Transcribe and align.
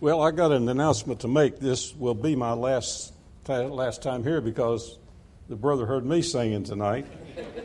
Well, 0.00 0.22
I 0.22 0.30
got 0.30 0.50
an 0.50 0.66
announcement 0.70 1.20
to 1.20 1.28
make. 1.28 1.58
This 1.58 1.94
will 1.94 2.14
be 2.14 2.34
my 2.34 2.54
last 2.54 3.12
last 3.46 4.02
time 4.02 4.24
here 4.24 4.40
because 4.40 4.96
the 5.50 5.56
brother 5.56 5.84
heard 5.84 6.06
me 6.06 6.22
singing 6.22 6.64
tonight, 6.64 7.06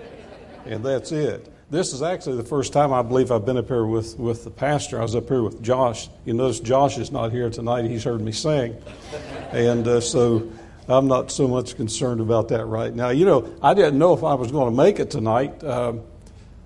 and 0.65 0.83
that's 0.83 1.13
it. 1.13 1.49
This 1.69 1.93
is 1.93 2.01
actually 2.01 2.35
the 2.35 2.43
first 2.43 2.73
time 2.73 2.91
I 2.91 3.03
believe 3.03 3.31
I've 3.31 3.45
been 3.45 3.55
up 3.55 3.69
here 3.69 3.85
with, 3.85 4.19
with 4.19 4.43
the 4.43 4.51
pastor. 4.51 4.99
I 4.99 5.03
was 5.03 5.15
up 5.15 5.29
here 5.29 5.43
with 5.43 5.61
Josh. 5.61 6.09
You 6.25 6.33
notice 6.33 6.59
Josh 6.59 6.97
is 6.97 7.09
not 7.09 7.31
here 7.31 7.49
tonight. 7.49 7.85
He's 7.85 8.03
heard 8.03 8.19
me 8.19 8.33
sing, 8.33 8.75
and 9.51 9.87
uh, 9.87 10.01
so 10.01 10.51
I'm 10.89 11.07
not 11.07 11.31
so 11.31 11.47
much 11.47 11.77
concerned 11.77 12.19
about 12.19 12.49
that 12.49 12.65
right 12.65 12.93
now. 12.93 13.11
You 13.11 13.23
know, 13.23 13.55
I 13.61 13.73
didn't 13.73 13.97
know 13.97 14.13
if 14.13 14.25
I 14.25 14.33
was 14.33 14.51
going 14.51 14.75
to 14.75 14.75
make 14.75 14.99
it 14.99 15.09
tonight. 15.09 15.63
Um, 15.63 16.01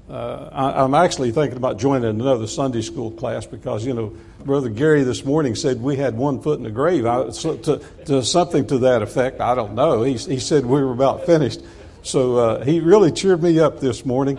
uh, 0.10 0.50
I, 0.52 0.84
am 0.84 0.96
actually 0.96 1.32
thinking 1.32 1.58
about 1.58 1.78
joining 1.78 2.10
another 2.10 2.48
Sunday 2.48 2.82
school 2.82 3.12
class 3.12 3.46
because, 3.46 3.86
you 3.86 3.94
know, 3.94 4.16
Brother 4.46 4.70
Gary 4.70 5.04
this 5.04 5.26
morning 5.26 5.56
said 5.56 5.82
we 5.82 5.98
had 5.98 6.16
one 6.16 6.42
foot 6.42 6.58
in 6.58 6.64
the 6.64 6.72
grave. 6.72 7.06
I, 7.06 7.30
so, 7.32 7.58
to, 7.58 7.82
to, 8.06 8.24
something 8.24 8.68
to 8.68 8.80
that 8.80 9.02
effect. 9.02 9.42
I 9.42 9.54
don't 9.54 9.76
know. 9.76 10.04
He, 10.04 10.14
he 10.14 10.40
said 10.40 10.66
we 10.66 10.82
were 10.82 10.94
about 10.94 11.26
finished. 11.26 11.62
So 12.04 12.38
uh, 12.38 12.64
he 12.64 12.80
really 12.80 13.12
cheered 13.12 13.44
me 13.44 13.60
up 13.60 13.80
this 13.80 14.06
morning. 14.06 14.38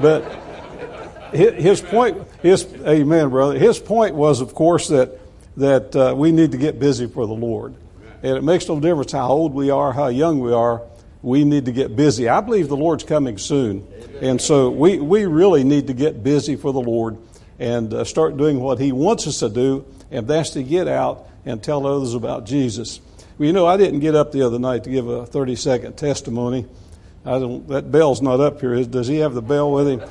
But 0.00 0.22
his 1.32 1.80
point, 1.80 2.26
his, 2.40 2.64
amen, 2.86 3.28
brother. 3.28 3.58
His 3.58 3.78
point 3.78 4.14
was, 4.14 4.40
of 4.40 4.54
course, 4.54 4.88
that, 4.88 5.18
that 5.58 5.94
uh, 5.94 6.14
we 6.16 6.32
need 6.32 6.52
to 6.52 6.58
get 6.58 6.78
busy 6.78 7.06
for 7.06 7.26
the 7.26 7.34
Lord. 7.34 7.74
And 8.22 8.38
it 8.38 8.42
makes 8.42 8.66
no 8.68 8.80
difference 8.80 9.12
how 9.12 9.28
old 9.28 9.52
we 9.52 9.70
are, 9.70 9.92
how 9.92 10.08
young 10.08 10.40
we 10.40 10.52
are 10.52 10.82
we 11.24 11.42
need 11.42 11.64
to 11.64 11.72
get 11.72 11.96
busy. 11.96 12.28
I 12.28 12.42
believe 12.42 12.68
the 12.68 12.76
Lord's 12.76 13.02
coming 13.02 13.38
soon. 13.38 13.86
And 14.20 14.40
so 14.40 14.68
we, 14.68 14.98
we 14.98 15.24
really 15.24 15.64
need 15.64 15.86
to 15.86 15.94
get 15.94 16.22
busy 16.22 16.54
for 16.54 16.70
the 16.70 16.82
Lord 16.82 17.16
and 17.58 17.92
uh, 17.92 18.04
start 18.04 18.36
doing 18.36 18.60
what 18.60 18.78
He 18.78 18.92
wants 18.92 19.26
us 19.26 19.40
to 19.40 19.48
do, 19.48 19.84
and 20.10 20.26
that's 20.26 20.50
to 20.50 20.62
get 20.62 20.88
out 20.88 21.28
and 21.44 21.62
tell 21.62 21.86
others 21.86 22.14
about 22.14 22.46
Jesus. 22.46 23.00
Well, 23.38 23.46
you 23.46 23.52
know, 23.52 23.66
I 23.66 23.76
didn't 23.76 24.00
get 24.00 24.14
up 24.14 24.32
the 24.32 24.42
other 24.42 24.58
night 24.58 24.84
to 24.84 24.90
give 24.90 25.08
a 25.08 25.26
30 25.26 25.56
second 25.56 25.96
testimony. 25.96 26.66
I 27.24 27.38
don't, 27.38 27.66
that 27.68 27.90
bell's 27.90 28.20
not 28.22 28.40
up 28.40 28.60
here. 28.60 28.84
Does 28.84 29.08
he 29.08 29.18
have 29.18 29.34
the 29.34 29.42
bell 29.42 29.72
with 29.72 29.88
him? 29.88 30.02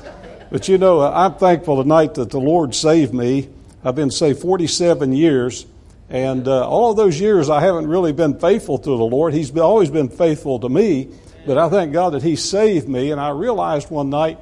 But 0.51 0.67
you 0.67 0.77
know, 0.77 1.01
I'm 1.01 1.35
thankful 1.35 1.81
tonight 1.81 2.15
that 2.15 2.29
the 2.29 2.39
Lord 2.39 2.75
saved 2.75 3.13
me. 3.13 3.49
I've 3.83 3.95
been 3.95 4.11
saved 4.11 4.39
47 4.39 5.13
years, 5.13 5.65
and 6.09 6.47
uh, 6.47 6.67
all 6.67 6.93
those 6.93 7.19
years, 7.19 7.49
I 7.49 7.61
haven't 7.61 7.87
really 7.87 8.13
been 8.13 8.39
faithful 8.39 8.77
to 8.77 8.89
the 8.89 9.05
Lord. 9.05 9.33
He's 9.33 9.55
always 9.57 9.89
been 9.89 10.09
faithful 10.09 10.59
to 10.59 10.69
me. 10.69 11.09
But 11.45 11.57
I 11.57 11.69
thank 11.69 11.91
God 11.91 12.13
that 12.13 12.23
He 12.23 12.35
saved 12.35 12.87
me. 12.87 13.11
And 13.11 13.19
I 13.19 13.29
realized 13.29 13.89
one 13.89 14.09
night 14.09 14.39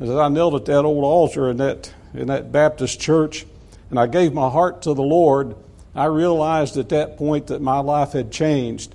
as 0.00 0.10
I 0.10 0.28
knelt 0.28 0.54
at 0.54 0.64
that 0.66 0.84
old 0.84 1.04
altar 1.04 1.50
in 1.50 1.58
that, 1.58 1.92
in 2.14 2.28
that 2.28 2.52
Baptist 2.52 3.00
church 3.00 3.46
and 3.92 4.00
I 4.00 4.06
gave 4.06 4.32
my 4.32 4.48
heart 4.48 4.82
to 4.82 4.94
the 4.94 5.02
Lord, 5.02 5.54
I 5.94 6.06
realized 6.06 6.78
at 6.78 6.88
that 6.88 7.18
point 7.18 7.48
that 7.48 7.60
my 7.60 7.80
life 7.80 8.12
had 8.12 8.32
changed. 8.32 8.94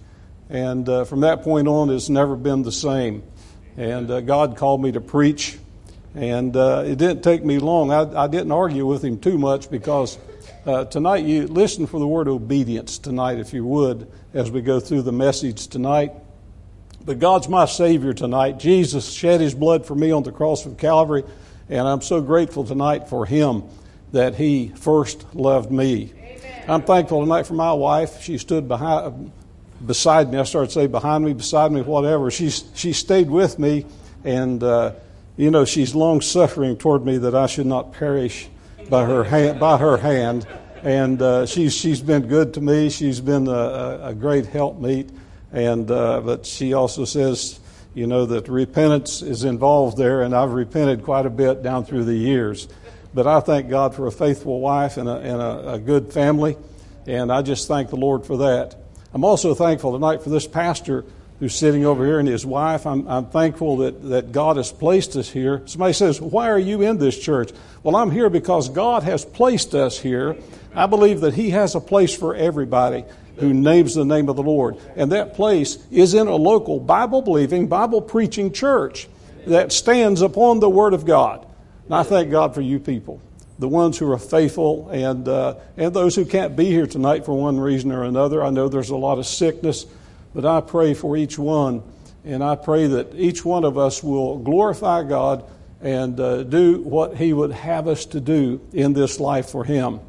And 0.49 0.89
uh, 0.89 1.03
from 1.03 1.19
that 1.19 1.43
point 1.43 1.67
on, 1.67 1.91
it's 1.91 2.09
never 2.09 2.35
been 2.35 2.63
the 2.63 2.71
same. 2.71 3.21
And 3.77 4.09
uh, 4.09 4.21
God 4.21 4.57
called 4.57 4.81
me 4.81 4.91
to 4.93 4.99
preach. 4.99 5.59
And 6.15 6.57
uh, 6.57 6.83
it 6.87 6.97
didn't 6.97 7.21
take 7.21 7.45
me 7.45 7.59
long. 7.59 7.91
I, 7.91 8.23
I 8.23 8.27
didn't 8.27 8.51
argue 8.51 8.87
with 8.87 9.05
Him 9.05 9.19
too 9.19 9.37
much 9.37 9.69
because 9.69 10.17
uh, 10.65 10.85
tonight, 10.85 11.25
you 11.25 11.45
listen 11.45 11.85
for 11.85 11.99
the 11.99 12.07
word 12.07 12.27
obedience 12.27 12.97
tonight, 12.97 13.37
if 13.37 13.53
you 13.53 13.63
would, 13.65 14.11
as 14.33 14.49
we 14.49 14.61
go 14.61 14.79
through 14.79 15.03
the 15.03 15.11
message 15.11 15.67
tonight. 15.67 16.11
But 17.05 17.19
God's 17.19 17.47
my 17.47 17.65
Savior 17.65 18.13
tonight. 18.13 18.57
Jesus 18.57 19.13
shed 19.13 19.41
His 19.41 19.53
blood 19.53 19.85
for 19.85 19.93
me 19.93 20.09
on 20.09 20.23
the 20.23 20.31
cross 20.31 20.65
of 20.65 20.77
Calvary, 20.77 21.23
and 21.69 21.87
I'm 21.87 22.01
so 22.01 22.21
grateful 22.21 22.63
tonight 22.63 23.09
for 23.09 23.25
Him 23.25 23.63
that 24.11 24.35
He 24.35 24.69
first 24.69 25.35
loved 25.35 25.71
me. 25.71 26.13
Amen. 26.13 26.65
I'm 26.67 26.81
thankful 26.83 27.21
tonight 27.21 27.47
for 27.47 27.53
my 27.53 27.73
wife. 27.73 28.21
She 28.21 28.37
stood 28.37 28.67
behind, 28.67 29.31
beside 29.85 30.31
me. 30.31 30.39
I 30.39 30.43
started 30.43 30.67
to 30.67 30.73
say 30.73 30.87
behind 30.87 31.25
me, 31.25 31.33
beside 31.33 31.71
me, 31.71 31.81
whatever. 31.81 32.31
She's, 32.31 32.64
she 32.73 32.93
stayed 32.93 33.30
with 33.30 33.59
me, 33.59 33.86
and, 34.23 34.64
uh, 34.64 34.93
you 35.36 35.52
know, 35.52 35.65
she's 35.65 35.93
long 35.93 36.21
suffering 36.21 36.77
toward 36.77 37.05
me 37.05 37.17
that 37.19 37.36
I 37.36 37.47
should 37.47 37.67
not 37.67 37.93
perish 37.93 38.49
by 38.89 39.05
her 39.05 39.23
hand, 39.23 39.59
by 39.59 39.77
her 39.77 39.97
hand. 39.97 40.47
And 40.83 41.21
uh, 41.21 41.45
she's 41.47 41.73
she's 41.73 42.02
been 42.02 42.27
good 42.27 42.53
to 42.53 42.61
me. 42.61 42.89
She's 42.89 43.19
been 43.19 43.47
a, 43.47 43.99
a 44.03 44.13
great 44.13 44.45
helpmeet. 44.45 45.09
And 45.52 45.89
uh, 45.89 46.21
but 46.21 46.45
she 46.45 46.73
also 46.73 47.03
says, 47.03 47.59
you 47.97 48.05
know, 48.05 48.27
that 48.27 48.47
repentance 48.47 49.23
is 49.23 49.43
involved 49.43 49.97
there, 49.97 50.21
and 50.21 50.35
I've 50.35 50.52
repented 50.52 51.03
quite 51.03 51.25
a 51.25 51.31
bit 51.31 51.63
down 51.63 51.83
through 51.83 52.03
the 52.03 52.13
years. 52.13 52.67
But 53.11 53.25
I 53.25 53.39
thank 53.39 53.71
God 53.71 53.95
for 53.95 54.05
a 54.05 54.11
faithful 54.11 54.59
wife 54.59 54.97
and 54.97 55.09
a, 55.09 55.15
and 55.15 55.41
a, 55.41 55.73
a 55.73 55.80
good 55.80 56.13
family, 56.13 56.57
and 57.07 57.31
I 57.31 57.41
just 57.41 57.67
thank 57.67 57.89
the 57.89 57.95
Lord 57.95 58.23
for 58.23 58.37
that. 58.37 58.75
I'm 59.15 59.25
also 59.25 59.55
thankful 59.55 59.93
tonight 59.93 60.21
for 60.21 60.30
this 60.30 60.45
pastor 60.45 61.05
who's 61.39 61.55
sitting 61.55 61.87
over 61.87 62.05
here 62.05 62.19
and 62.19 62.27
his 62.27 62.45
wife. 62.45 62.86
I'm, 62.86 63.07
I'm 63.07 63.25
thankful 63.25 63.77
that, 63.77 64.09
that 64.09 64.31
God 64.31 64.57
has 64.57 64.71
placed 64.71 65.15
us 65.15 65.27
here. 65.27 65.63
Somebody 65.65 65.93
says, 65.93 66.21
Why 66.21 66.52
are 66.52 66.59
you 66.59 66.83
in 66.83 66.99
this 66.99 67.17
church? 67.17 67.49
Well, 67.81 67.95
I'm 67.95 68.11
here 68.11 68.30
because 68.30 68.69
God 68.69 69.02
has 69.03 69.25
placed 69.25 69.73
us 69.73 69.97
here. 69.97 70.37
I 70.75 70.86
believe 70.86 71.21
that 71.21 71.33
He 71.33 71.49
has 71.49 71.73
a 71.73 71.80
place 71.80 72.15
for 72.15 72.36
everybody 72.36 73.05
who 73.39 73.53
names 73.53 73.95
the 73.95 74.05
name 74.05 74.30
of 74.30 74.36
the 74.36 74.43
Lord. 74.43 74.77
And 74.95 75.11
that 75.11 75.36
place 75.36 75.77
is 75.92 76.14
in 76.14 76.27
a 76.27 76.36
local 76.36 76.80
Bible 76.80 77.21
believing, 77.21 77.67
Bible 77.67 78.02
preaching 78.02 78.52
church 78.52 79.08
that 79.45 79.71
stands 79.71 80.21
upon 80.21 80.59
the 80.59 80.70
Word 80.70 80.93
of 80.93 81.05
God. 81.05 81.45
And 81.86 81.95
I 81.95 82.03
thank 82.03 82.31
God 82.31 82.53
for 82.53 82.61
you 82.61 82.80
people, 82.80 83.21
the 83.59 83.67
ones 83.67 83.98
who 83.98 84.11
are 84.11 84.17
faithful 84.17 84.89
and, 84.89 85.27
uh, 85.27 85.55
and 85.77 85.93
those 85.93 86.15
who 86.15 86.25
can't 86.25 86.55
be 86.55 86.65
here 86.65 86.87
tonight 86.87 87.25
for 87.25 87.37
one 87.37 87.59
reason 87.59 87.92
or 87.92 88.03
another. 88.03 88.43
I 88.43 88.49
know 88.49 88.67
there's 88.67 88.89
a 88.89 88.98
lot 88.98 89.20
of 89.20 89.25
sickness. 89.25 89.86
But 90.37 90.45
I 90.45 90.61
pray 90.61 90.93
for 90.93 91.17
each 91.17 91.39
one, 91.39 91.81
and 92.23 92.43
I 92.43 92.55
pray 92.55 92.86
that 92.86 93.15
each 93.15 93.43
one 93.43 93.64
of 93.64 93.77
us 93.77 94.04
will 94.04 94.37
glorify 94.37 95.02
God 95.02 95.43
and 95.81 96.19
uh, 96.19 96.43
do 96.43 96.83
what 96.83 97.17
He 97.17 97.33
would 97.33 97.52
have 97.52 97.87
us 97.87 98.05
to 98.05 98.19
do 98.19 98.61
in 98.71 98.93
this 98.93 99.19
life 99.19 99.49
for 99.49 99.64
Him. 99.64 99.99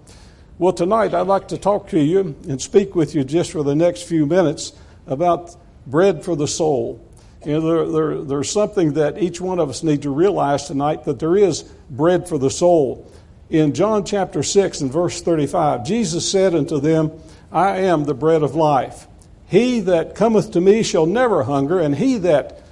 Well, 0.61 0.73
tonight 0.73 1.15
I'd 1.15 1.29
like 1.29 1.47
to 1.49 1.57
talk 1.57 1.91
to 1.91 2.01
you 2.01 2.35
and 2.49 2.61
speak 2.61 2.97
with 2.97 3.15
you 3.15 3.23
just 3.23 3.53
for 3.53 3.63
the 3.63 3.77
next 3.77 4.03
few 4.03 4.27
minutes 4.27 4.73
about 5.07 5.55
bread 5.87 6.25
for 6.25 6.35
the 6.35 6.49
soul. 6.49 7.01
You 7.47 7.53
know, 7.53 7.61
there, 7.61 7.87
there, 7.93 8.25
there's 8.25 8.51
something 8.51 8.95
that 8.95 9.23
each 9.23 9.41
one 9.41 9.61
of 9.61 9.71
us 9.71 9.85
need 9.85 10.03
to 10.03 10.11
realize 10.11 10.67
tonight 10.67 11.05
that 11.05 11.21
there 11.21 11.37
is 11.37 11.63
bread 11.89 12.29
for 12.29 12.39
the 12.39 12.51
soul. 12.51 13.09
In 13.49 13.73
John 13.73 14.05
chapter 14.05 14.43
6 14.43 14.81
and 14.81 14.93
verse 14.93 15.23
35, 15.23 15.85
Jesus 15.85 16.29
said 16.29 16.57
unto 16.57 16.81
them, 16.81 17.13
I 17.53 17.79
am 17.83 18.03
the 18.03 18.15
bread 18.15 18.43
of 18.43 18.57
life. 18.57 19.07
He 19.47 19.79
that 19.83 20.17
cometh 20.17 20.51
to 20.53 20.61
me 20.61 20.83
shall 20.83 21.07
never 21.07 21.45
hunger, 21.45 21.79
and 21.79 21.95
he 21.95 22.19
that 22.19 22.65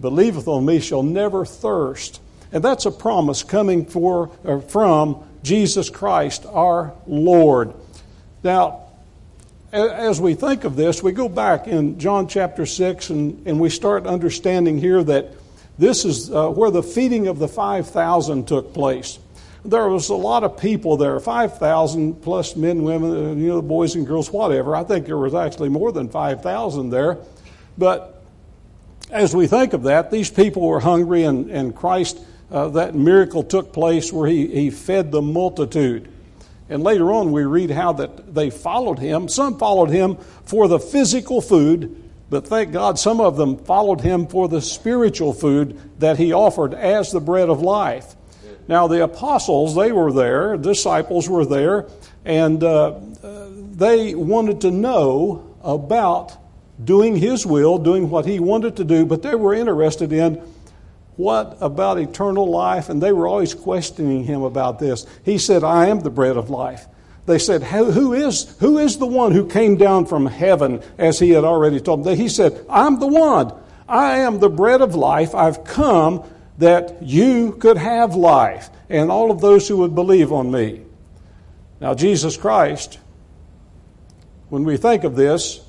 believeth 0.00 0.48
on 0.48 0.66
me 0.66 0.80
shall 0.80 1.04
never 1.04 1.44
thirst. 1.44 2.20
And 2.52 2.62
that's 2.62 2.86
a 2.86 2.90
promise 2.90 3.42
coming 3.42 3.86
for, 3.86 4.28
from 4.68 5.26
Jesus 5.42 5.90
Christ, 5.90 6.46
our 6.46 6.94
Lord. 7.06 7.74
Now, 8.44 8.80
as 9.72 10.20
we 10.20 10.34
think 10.34 10.64
of 10.64 10.76
this, 10.76 11.02
we 11.02 11.12
go 11.12 11.28
back 11.28 11.66
in 11.66 11.98
John 11.98 12.28
chapter 12.28 12.66
6 12.66 13.10
and, 13.10 13.46
and 13.46 13.58
we 13.58 13.70
start 13.70 14.06
understanding 14.06 14.78
here 14.78 15.02
that 15.02 15.32
this 15.78 16.04
is 16.04 16.30
uh, 16.30 16.50
where 16.50 16.70
the 16.70 16.82
feeding 16.82 17.26
of 17.26 17.38
the 17.38 17.48
5,000 17.48 18.46
took 18.46 18.74
place 18.74 19.18
there 19.64 19.88
was 19.88 20.08
a 20.08 20.14
lot 20.14 20.42
of 20.42 20.58
people 20.58 20.96
there 20.96 21.18
5,000 21.20 22.20
plus 22.22 22.56
men, 22.56 22.82
women, 22.82 23.10
uh, 23.10 23.34
you 23.34 23.48
know, 23.48 23.62
boys 23.62 23.94
and 23.94 24.06
girls, 24.06 24.30
whatever. 24.30 24.74
I 24.74 24.84
think 24.84 25.06
there 25.06 25.16
was 25.16 25.34
actually 25.34 25.68
more 25.68 25.92
than 25.92 26.08
5,000 26.08 26.90
there. 26.90 27.18
But 27.78 28.22
as 29.10 29.34
we 29.34 29.46
think 29.46 29.72
of 29.72 29.84
that, 29.84 30.10
these 30.10 30.30
people 30.30 30.62
were 30.62 30.80
hungry, 30.80 31.24
and, 31.24 31.50
and 31.50 31.74
Christ, 31.74 32.18
uh, 32.52 32.68
that 32.68 32.94
miracle 32.94 33.42
took 33.42 33.72
place 33.72 34.12
where 34.12 34.28
he, 34.28 34.46
he 34.46 34.70
fed 34.70 35.10
the 35.10 35.22
multitude. 35.22 36.08
And 36.68 36.82
later 36.82 37.10
on, 37.12 37.32
we 37.32 37.44
read 37.44 37.70
how 37.70 37.94
that 37.94 38.34
they 38.34 38.50
followed 38.50 38.98
him. 38.98 39.28
Some 39.28 39.58
followed 39.58 39.90
him 39.90 40.16
for 40.44 40.68
the 40.68 40.78
physical 40.78 41.40
food, 41.40 42.10
but 42.30 42.46
thank 42.46 42.72
God 42.72 42.98
some 42.98 43.20
of 43.20 43.36
them 43.36 43.56
followed 43.56 44.02
him 44.02 44.26
for 44.26 44.48
the 44.48 44.60
spiritual 44.60 45.32
food 45.32 45.80
that 45.98 46.18
he 46.18 46.32
offered 46.32 46.74
as 46.74 47.10
the 47.10 47.20
bread 47.20 47.48
of 47.48 47.62
life. 47.62 48.14
Now, 48.68 48.86
the 48.86 49.02
apostles, 49.02 49.74
they 49.74 49.90
were 49.90 50.12
there, 50.12 50.56
disciples 50.56 51.28
were 51.28 51.44
there, 51.44 51.88
and 52.24 52.62
uh, 52.62 53.00
they 53.72 54.14
wanted 54.14 54.60
to 54.62 54.70
know 54.70 55.56
about 55.62 56.36
doing 56.82 57.16
His 57.16 57.44
will, 57.44 57.78
doing 57.78 58.10
what 58.10 58.26
He 58.26 58.38
wanted 58.38 58.76
to 58.76 58.84
do, 58.84 59.04
but 59.04 59.22
they 59.22 59.34
were 59.34 59.54
interested 59.54 60.12
in 60.12 60.42
what 61.22 61.56
about 61.60 61.98
eternal 61.98 62.50
life, 62.50 62.88
and 62.88 63.02
they 63.02 63.12
were 63.12 63.26
always 63.26 63.54
questioning 63.54 64.24
Him 64.24 64.42
about 64.42 64.78
this. 64.78 65.06
He 65.24 65.38
said, 65.38 65.64
I 65.64 65.86
am 65.86 66.00
the 66.00 66.10
bread 66.10 66.36
of 66.36 66.50
life. 66.50 66.86
They 67.26 67.38
said, 67.38 67.62
who 67.62 68.12
is, 68.12 68.56
who 68.58 68.78
is 68.78 68.98
the 68.98 69.06
one 69.06 69.32
who 69.32 69.46
came 69.46 69.76
down 69.76 70.06
from 70.06 70.26
heaven, 70.26 70.82
as 70.98 71.18
He 71.18 71.30
had 71.30 71.44
already 71.44 71.80
told 71.80 72.04
them? 72.04 72.16
He 72.16 72.28
said, 72.28 72.66
I'm 72.68 72.98
the 72.98 73.06
one. 73.06 73.52
I 73.88 74.18
am 74.18 74.38
the 74.38 74.48
bread 74.48 74.80
of 74.80 74.94
life. 74.94 75.34
I've 75.34 75.64
come 75.64 76.24
that 76.58 77.02
you 77.02 77.52
could 77.52 77.76
have 77.76 78.14
life 78.14 78.70
and 78.88 79.10
all 79.10 79.30
of 79.30 79.40
those 79.40 79.68
who 79.68 79.78
would 79.78 79.94
believe 79.94 80.32
on 80.32 80.50
me. 80.50 80.82
Now, 81.80 81.94
Jesus 81.94 82.36
Christ 82.36 82.98
when 84.52 84.64
we 84.64 84.76
think 84.76 85.02
of 85.02 85.16
this, 85.16 85.62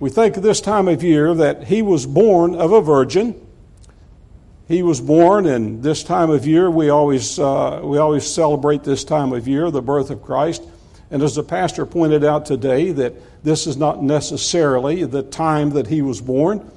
we 0.00 0.10
think 0.10 0.36
of 0.36 0.42
this 0.42 0.60
time 0.60 0.86
of 0.86 1.02
year 1.02 1.32
that 1.32 1.64
he 1.64 1.80
was 1.80 2.04
born 2.04 2.54
of 2.54 2.72
a 2.72 2.82
virgin. 2.82 3.34
He 4.70 4.84
was 4.84 5.00
born, 5.00 5.46
and 5.46 5.82
this 5.82 6.04
time 6.04 6.30
of 6.30 6.46
year 6.46 6.70
we 6.70 6.90
always 6.90 7.40
uh, 7.40 7.80
we 7.82 7.98
always 7.98 8.24
celebrate 8.24 8.84
this 8.84 9.02
time 9.02 9.32
of 9.32 9.48
year, 9.48 9.68
the 9.68 9.82
birth 9.82 10.10
of 10.10 10.22
Christ. 10.22 10.62
And 11.10 11.24
as 11.24 11.34
the 11.34 11.42
pastor 11.42 11.84
pointed 11.84 12.24
out 12.24 12.46
today, 12.46 12.92
that 12.92 13.14
this 13.42 13.66
is 13.66 13.76
not 13.76 14.00
necessarily 14.00 15.02
the 15.04 15.24
time 15.24 15.70
that 15.70 15.88
he 15.88 16.02
was 16.02 16.20
born. 16.20 16.70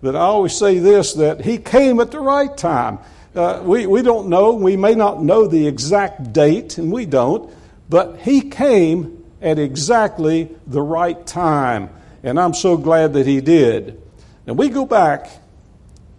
But 0.00 0.14
I 0.14 0.20
always 0.20 0.56
say 0.56 0.78
this 0.78 1.14
that 1.14 1.40
he 1.40 1.58
came 1.58 1.98
at 1.98 2.12
the 2.12 2.20
right 2.20 2.56
time. 2.56 3.00
Uh, 3.34 3.62
we, 3.64 3.88
we 3.88 4.02
don't 4.02 4.28
know, 4.28 4.52
we 4.52 4.76
may 4.76 4.94
not 4.94 5.20
know 5.20 5.48
the 5.48 5.66
exact 5.66 6.32
date, 6.32 6.78
and 6.78 6.92
we 6.92 7.04
don't, 7.04 7.52
but 7.88 8.20
he 8.20 8.42
came 8.42 9.24
at 9.42 9.58
exactly 9.58 10.54
the 10.68 10.82
right 10.82 11.26
time. 11.26 11.90
And 12.22 12.38
I'm 12.38 12.54
so 12.54 12.76
glad 12.76 13.14
that 13.14 13.26
he 13.26 13.40
did. 13.40 14.00
Now 14.46 14.52
we 14.52 14.68
go 14.68 14.86
back 14.86 15.28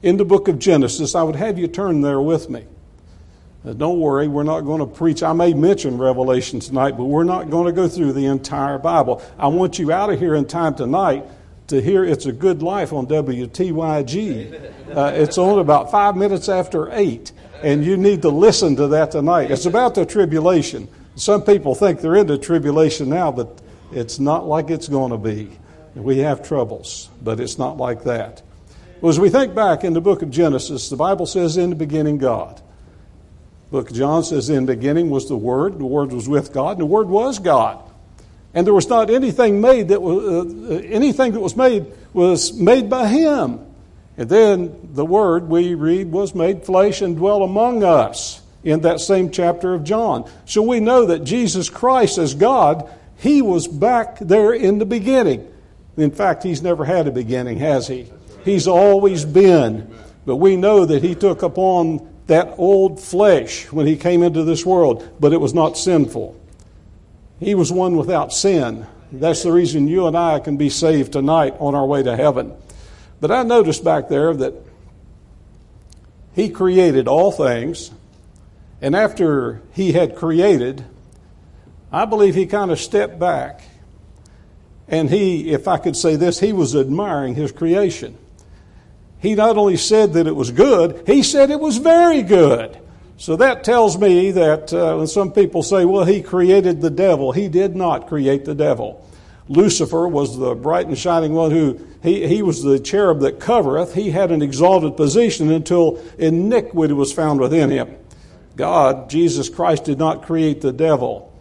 in 0.05 0.17
the 0.17 0.23
book 0.23 0.47
of 0.47 0.59
Genesis. 0.59 1.15
I 1.15 1.23
would 1.23 1.35
have 1.35 1.57
you 1.57 1.67
turn 1.67 2.01
there 2.01 2.21
with 2.21 2.47
me. 2.47 2.63
Uh, 3.65 3.73
don't 3.73 3.99
worry, 3.99 4.27
we're 4.27 4.43
not 4.43 4.61
going 4.61 4.79
to 4.79 4.85
preach. 4.85 5.23
I 5.23 5.33
may 5.33 5.55
mention 5.55 5.97
Revelation 5.97 6.59
tonight, 6.59 6.91
but 6.91 7.05
we're 7.05 7.23
not 7.23 7.49
going 7.49 7.65
to 7.65 7.71
go 7.71 7.87
through 7.87 8.13
the 8.13 8.27
entire 8.27 8.77
Bible. 8.77 9.23
I 9.39 9.47
want 9.47 9.79
you 9.79 9.91
out 9.91 10.11
of 10.11 10.19
here 10.19 10.35
in 10.35 10.45
time 10.45 10.75
tonight 10.75 11.25
to 11.67 11.81
hear 11.81 12.05
It's 12.05 12.27
a 12.27 12.31
Good 12.31 12.61
Life 12.61 12.93
on 12.93 13.07
WTYG. 13.07 14.95
Uh, 14.95 15.11
it's 15.15 15.39
on 15.39 15.57
about 15.57 15.89
five 15.89 16.15
minutes 16.15 16.47
after 16.49 16.91
eight, 16.91 17.31
and 17.63 17.83
you 17.83 17.97
need 17.97 18.21
to 18.21 18.29
listen 18.29 18.75
to 18.75 18.87
that 18.89 19.09
tonight. 19.09 19.49
It's 19.49 19.65
about 19.65 19.95
the 19.95 20.05
tribulation. 20.05 20.87
Some 21.15 21.41
people 21.41 21.73
think 21.73 22.01
they're 22.01 22.17
in 22.17 22.27
the 22.27 22.37
tribulation 22.37 23.09
now, 23.09 23.31
but 23.31 23.59
it's 23.91 24.19
not 24.19 24.45
like 24.45 24.69
it's 24.69 24.87
going 24.87 25.09
to 25.09 25.17
be. 25.17 25.57
We 25.95 26.19
have 26.19 26.47
troubles, 26.47 27.09
but 27.23 27.39
it's 27.39 27.57
not 27.57 27.77
like 27.77 28.03
that. 28.03 28.43
Well, 29.05 29.11
as 29.11 29.19
we 29.19 29.29
think 29.29 29.53
back 29.53 29.83
in 29.83 29.93
the 29.93 30.01
book 30.01 30.23
of 30.23 30.31
Genesis, 30.31 30.89
the 30.89 30.95
Bible 30.95 31.27
says, 31.27 31.57
In 31.57 31.69
the 31.69 31.75
beginning, 31.75 32.17
God 32.17 32.59
book 33.69 33.91
of 33.91 33.95
John 33.95 34.23
says, 34.23 34.49
In 34.49 34.65
the 34.65 34.73
beginning 34.73 35.11
was 35.11 35.29
the 35.29 35.37
Word, 35.37 35.77
the 35.77 35.85
Word 35.85 36.11
was 36.11 36.27
with 36.27 36.51
God, 36.51 36.71
and 36.71 36.79
the 36.79 36.87
Word 36.87 37.07
was 37.07 37.37
God. 37.37 37.79
And 38.55 38.65
there 38.65 38.73
was 38.73 38.89
not 38.89 39.11
anything 39.11 39.61
made 39.61 39.89
that 39.89 40.01
was, 40.01 40.47
uh, 40.71 40.73
anything 40.87 41.33
that 41.33 41.39
was 41.39 41.55
made 41.55 41.85
was 42.13 42.53
made 42.53 42.89
by 42.89 43.07
Him. 43.07 43.59
And 44.17 44.27
then 44.27 44.75
the 44.95 45.05
Word, 45.05 45.49
we 45.49 45.75
read, 45.75 46.11
was 46.11 46.33
made 46.33 46.63
flesh 46.63 47.03
and 47.03 47.15
dwelt 47.15 47.43
among 47.43 47.83
us 47.83 48.41
in 48.63 48.81
that 48.81 49.01
same 49.01 49.29
chapter 49.29 49.75
of 49.75 49.83
John. 49.83 50.27
So 50.45 50.63
we 50.63 50.79
know 50.79 51.05
that 51.05 51.25
Jesus 51.25 51.69
Christ, 51.69 52.17
as 52.17 52.33
God, 52.33 52.89
He 53.17 53.43
was 53.43 53.67
back 53.67 54.17
there 54.17 54.51
in 54.51 54.79
the 54.79 54.85
beginning. 54.87 55.47
In 55.95 56.09
fact, 56.09 56.41
He's 56.41 56.63
never 56.63 56.85
had 56.85 57.05
a 57.05 57.11
beginning, 57.11 57.59
has 57.59 57.87
He? 57.87 58.09
He's 58.45 58.67
always 58.67 59.25
been. 59.25 59.93
But 60.25 60.37
we 60.37 60.55
know 60.55 60.85
that 60.85 61.03
He 61.03 61.15
took 61.15 61.41
upon 61.41 62.07
that 62.27 62.55
old 62.57 62.99
flesh 62.99 63.71
when 63.71 63.85
he 63.85 63.95
came 63.95 64.23
into 64.23 64.43
this 64.43 64.65
world, 64.65 65.07
but 65.19 65.33
it 65.33 65.39
was 65.39 65.53
not 65.53 65.77
sinful. 65.77 66.39
He 67.39 67.53
was 67.53 67.71
one 67.71 67.97
without 67.97 68.33
sin. 68.33 68.87
That's 69.11 69.43
the 69.43 69.51
reason 69.51 69.87
you 69.87 70.07
and 70.07 70.17
I 70.17 70.39
can 70.39 70.57
be 70.57 70.69
saved 70.69 71.13
tonight 71.13 71.55
on 71.59 71.75
our 71.75 71.85
way 71.85 72.01
to 72.03 72.15
heaven. 72.15 72.53
But 73.21 73.31
I 73.31 73.43
noticed 73.43 73.83
back 73.83 74.09
there 74.09 74.33
that 74.33 74.53
he 76.33 76.49
created 76.49 77.07
all 77.07 77.31
things, 77.31 77.91
and 78.81 78.95
after 78.95 79.61
he 79.73 79.91
had 79.91 80.15
created, 80.15 80.83
I 81.91 82.05
believe 82.05 82.35
he 82.35 82.45
kind 82.45 82.71
of 82.71 82.79
stepped 82.79 83.19
back. 83.19 83.61
And 84.87 85.09
he, 85.09 85.51
if 85.51 85.67
I 85.67 85.77
could 85.77 85.95
say 85.95 86.15
this, 86.15 86.39
he 86.39 86.53
was 86.53 86.75
admiring 86.75 87.35
his 87.35 87.51
creation 87.51 88.17
he 89.19 89.35
not 89.35 89.57
only 89.57 89.77
said 89.77 90.13
that 90.13 90.27
it 90.27 90.35
was 90.35 90.51
good, 90.51 91.03
he 91.07 91.23
said 91.23 91.49
it 91.51 91.59
was 91.59 91.77
very 91.77 92.21
good. 92.21 92.79
So 93.17 93.37
that 93.37 93.63
tells 93.63 93.97
me 93.97 94.31
that 94.31 94.73
uh, 94.73 94.97
when 94.97 95.07
some 95.07 95.31
people 95.31 95.63
say, 95.63 95.85
well, 95.85 96.03
he 96.03 96.21
created 96.21 96.81
the 96.81 96.89
devil, 96.89 97.31
he 97.31 97.47
did 97.47 97.75
not 97.75 98.07
create 98.07 98.45
the 98.45 98.55
devil. 98.55 99.01
Lucifer 99.47 100.07
was 100.07 100.37
the 100.37 100.55
bright 100.55 100.87
and 100.87 100.97
shining 100.97 101.33
one 101.33 101.51
who, 101.51 101.79
he, 102.01 102.27
he 102.27 102.41
was 102.41 102.63
the 102.63 102.79
cherub 102.79 103.21
that 103.21 103.39
covereth. 103.39 103.93
He 103.93 104.11
had 104.11 104.31
an 104.31 104.41
exalted 104.41 104.97
position 104.97 105.51
until 105.51 106.03
iniquity 106.17 106.93
was 106.93 107.13
found 107.13 107.39
within 107.39 107.69
him. 107.69 107.95
God, 108.55 109.09
Jesus 109.09 109.49
Christ, 109.49 109.85
did 109.85 109.99
not 109.99 110.23
create 110.23 110.61
the 110.61 110.73
devil. 110.73 111.31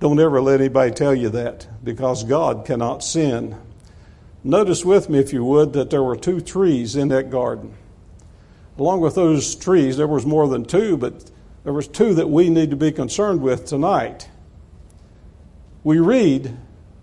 Don't 0.00 0.20
ever 0.20 0.42
let 0.42 0.60
anybody 0.60 0.92
tell 0.92 1.14
you 1.14 1.30
that 1.30 1.66
because 1.82 2.24
God 2.24 2.66
cannot 2.66 3.02
sin. 3.04 3.56
Notice 4.44 4.84
with 4.84 5.08
me, 5.08 5.18
if 5.18 5.32
you 5.32 5.44
would, 5.44 5.72
that 5.74 5.90
there 5.90 6.02
were 6.02 6.16
two 6.16 6.40
trees 6.40 6.96
in 6.96 7.08
that 7.08 7.30
garden. 7.30 7.74
Along 8.78 9.00
with 9.00 9.14
those 9.14 9.54
trees, 9.54 9.96
there 9.96 10.08
was 10.08 10.26
more 10.26 10.48
than 10.48 10.64
two, 10.64 10.96
but 10.96 11.30
there 11.62 11.72
was 11.72 11.86
two 11.86 12.14
that 12.14 12.28
we 12.28 12.50
need 12.50 12.70
to 12.70 12.76
be 12.76 12.90
concerned 12.90 13.40
with 13.40 13.66
tonight. 13.66 14.28
We 15.84 15.98
read 15.98 16.56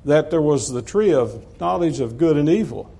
that 0.04 0.32
there 0.32 0.42
was 0.42 0.72
the 0.72 0.82
tree 0.82 1.14
of 1.14 1.60
knowledge 1.60 2.00
of 2.00 2.18
good 2.18 2.36
and 2.36 2.50
evil. 2.50 2.92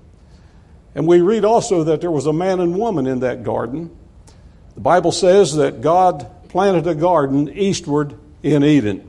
And 0.94 1.06
we 1.06 1.20
read 1.20 1.44
also 1.44 1.84
that 1.84 2.00
there 2.00 2.10
was 2.10 2.26
a 2.26 2.32
man 2.32 2.60
and 2.60 2.76
woman 2.76 3.06
in 3.06 3.20
that 3.20 3.42
garden. 3.42 3.94
The 4.74 4.80
Bible 4.80 5.12
says 5.12 5.56
that 5.56 5.82
God 5.82 6.30
planted 6.48 6.86
a 6.86 6.94
garden 6.94 7.48
eastward 7.50 8.18
in 8.42 8.64
Eden. 8.64 9.06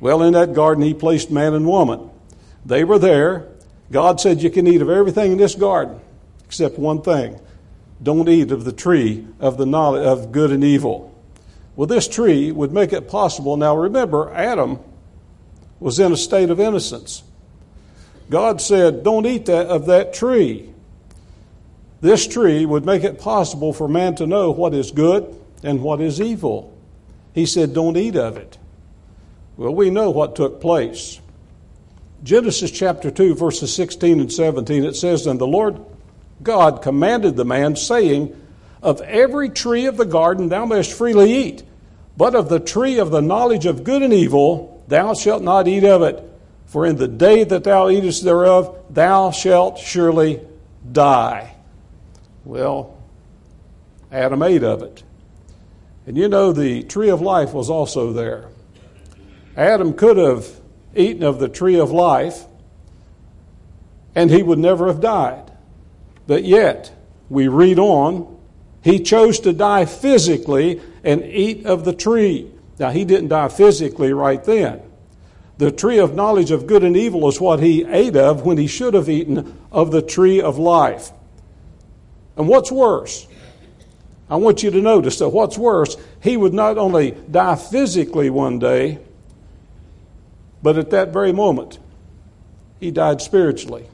Well, 0.00 0.22
in 0.22 0.32
that 0.34 0.52
garden, 0.52 0.84
He 0.84 0.94
placed 0.94 1.30
man 1.30 1.54
and 1.54 1.66
woman. 1.66 2.10
They 2.64 2.84
were 2.84 2.98
there. 2.98 3.48
God 3.90 4.20
said 4.20 4.42
you 4.42 4.50
can 4.50 4.66
eat 4.66 4.82
of 4.82 4.90
everything 4.90 5.32
in 5.32 5.38
this 5.38 5.54
garden 5.54 6.00
except 6.46 6.78
one 6.78 7.02
thing. 7.02 7.38
Don't 8.02 8.28
eat 8.28 8.50
of 8.52 8.64
the 8.64 8.72
tree 8.72 9.26
of 9.38 9.58
the 9.58 9.66
knowledge 9.66 10.06
of 10.06 10.32
good 10.32 10.50
and 10.50 10.64
evil. 10.64 11.14
Well, 11.76 11.86
this 11.86 12.08
tree 12.08 12.50
would 12.50 12.72
make 12.72 12.92
it 12.92 13.08
possible. 13.08 13.56
Now 13.56 13.76
remember, 13.76 14.32
Adam 14.32 14.78
was 15.78 15.98
in 15.98 16.12
a 16.12 16.16
state 16.16 16.50
of 16.50 16.58
innocence. 16.58 17.22
God 18.30 18.60
said, 18.60 19.04
Don't 19.04 19.26
eat 19.26 19.46
that, 19.46 19.66
of 19.66 19.86
that 19.86 20.12
tree. 20.14 20.70
This 22.00 22.26
tree 22.26 22.64
would 22.64 22.84
make 22.84 23.04
it 23.04 23.20
possible 23.20 23.72
for 23.72 23.88
man 23.88 24.14
to 24.16 24.26
know 24.26 24.50
what 24.50 24.74
is 24.74 24.90
good 24.90 25.34
and 25.62 25.82
what 25.82 26.00
is 26.00 26.20
evil. 26.20 26.76
He 27.34 27.46
said, 27.46 27.74
Don't 27.74 27.96
eat 27.96 28.16
of 28.16 28.36
it. 28.36 28.58
Well, 29.56 29.74
we 29.74 29.90
know 29.90 30.10
what 30.10 30.36
took 30.36 30.60
place. 30.60 31.20
Genesis 32.22 32.70
chapter 32.70 33.10
2, 33.10 33.34
verses 33.34 33.74
16 33.74 34.20
and 34.20 34.32
17, 34.32 34.84
it 34.84 34.96
says, 34.96 35.26
And 35.26 35.40
the 35.40 35.46
Lord 35.46 35.80
God 36.42 36.82
commanded 36.82 37.36
the 37.36 37.44
man, 37.44 37.76
saying, 37.76 38.34
Of 38.82 39.00
every 39.02 39.50
tree 39.50 39.86
of 39.86 39.96
the 39.96 40.04
garden 40.04 40.48
thou 40.48 40.66
mayest 40.66 40.92
freely 40.92 41.32
eat, 41.32 41.62
but 42.16 42.34
of 42.34 42.48
the 42.48 42.60
tree 42.60 42.98
of 42.98 43.10
the 43.10 43.22
knowledge 43.22 43.66
of 43.66 43.84
good 43.84 44.02
and 44.02 44.12
evil 44.12 44.82
thou 44.88 45.14
shalt 45.14 45.42
not 45.42 45.68
eat 45.68 45.84
of 45.84 46.02
it. 46.02 46.24
For 46.66 46.84
in 46.84 46.96
the 46.96 47.08
day 47.08 47.44
that 47.44 47.64
thou 47.64 47.88
eatest 47.88 48.24
thereof, 48.24 48.76
thou 48.90 49.30
shalt 49.30 49.78
surely 49.78 50.40
die. 50.90 51.54
Well, 52.44 52.98
Adam 54.10 54.42
ate 54.42 54.64
of 54.64 54.82
it. 54.82 55.02
And 56.06 56.16
you 56.16 56.28
know, 56.28 56.52
the 56.52 56.82
tree 56.82 57.10
of 57.10 57.20
life 57.20 57.52
was 57.52 57.70
also 57.70 58.12
there. 58.12 58.48
Adam 59.56 59.92
could 59.92 60.16
have 60.16 60.57
eaten 60.98 61.22
of 61.22 61.38
the 61.38 61.48
tree 61.48 61.78
of 61.78 61.90
life, 61.90 62.44
and 64.14 64.30
he 64.30 64.42
would 64.42 64.58
never 64.58 64.88
have 64.88 65.00
died. 65.00 65.52
But 66.26 66.44
yet, 66.44 66.92
we 67.28 67.48
read 67.48 67.78
on, 67.78 68.38
he 68.82 69.00
chose 69.00 69.40
to 69.40 69.52
die 69.52 69.84
physically 69.84 70.80
and 71.04 71.24
eat 71.24 71.66
of 71.66 71.84
the 71.84 71.92
tree. 71.92 72.50
Now, 72.78 72.90
he 72.90 73.04
didn't 73.04 73.28
die 73.28 73.48
physically 73.48 74.12
right 74.12 74.42
then. 74.42 74.82
The 75.58 75.72
tree 75.72 75.98
of 75.98 76.14
knowledge 76.14 76.52
of 76.52 76.66
good 76.66 76.84
and 76.84 76.96
evil 76.96 77.28
is 77.28 77.40
what 77.40 77.60
he 77.60 77.84
ate 77.84 78.16
of 78.16 78.42
when 78.42 78.58
he 78.58 78.68
should 78.68 78.94
have 78.94 79.08
eaten 79.08 79.58
of 79.72 79.90
the 79.90 80.02
tree 80.02 80.40
of 80.40 80.58
life. 80.58 81.10
And 82.36 82.46
what's 82.46 82.70
worse? 82.70 83.26
I 84.30 84.36
want 84.36 84.62
you 84.62 84.70
to 84.70 84.80
notice 84.80 85.18
that 85.18 85.30
what's 85.30 85.58
worse, 85.58 85.96
he 86.22 86.36
would 86.36 86.54
not 86.54 86.78
only 86.78 87.12
die 87.30 87.56
physically 87.56 88.30
one 88.30 88.58
day, 88.58 89.00
but 90.62 90.78
at 90.78 90.90
that 90.90 91.12
very 91.12 91.32
moment, 91.32 91.78
he 92.80 92.90
died 92.90 93.20
spiritually. 93.20 93.86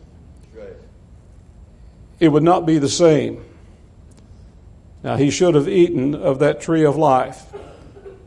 It 2.20 2.28
would 2.28 2.42
not 2.42 2.64
be 2.64 2.78
the 2.78 2.88
same. 2.88 3.44
Now, 5.02 5.16
he 5.16 5.30
should 5.30 5.54
have 5.54 5.68
eaten 5.68 6.14
of 6.14 6.38
that 6.38 6.60
tree 6.60 6.84
of 6.84 6.96
life. 6.96 7.44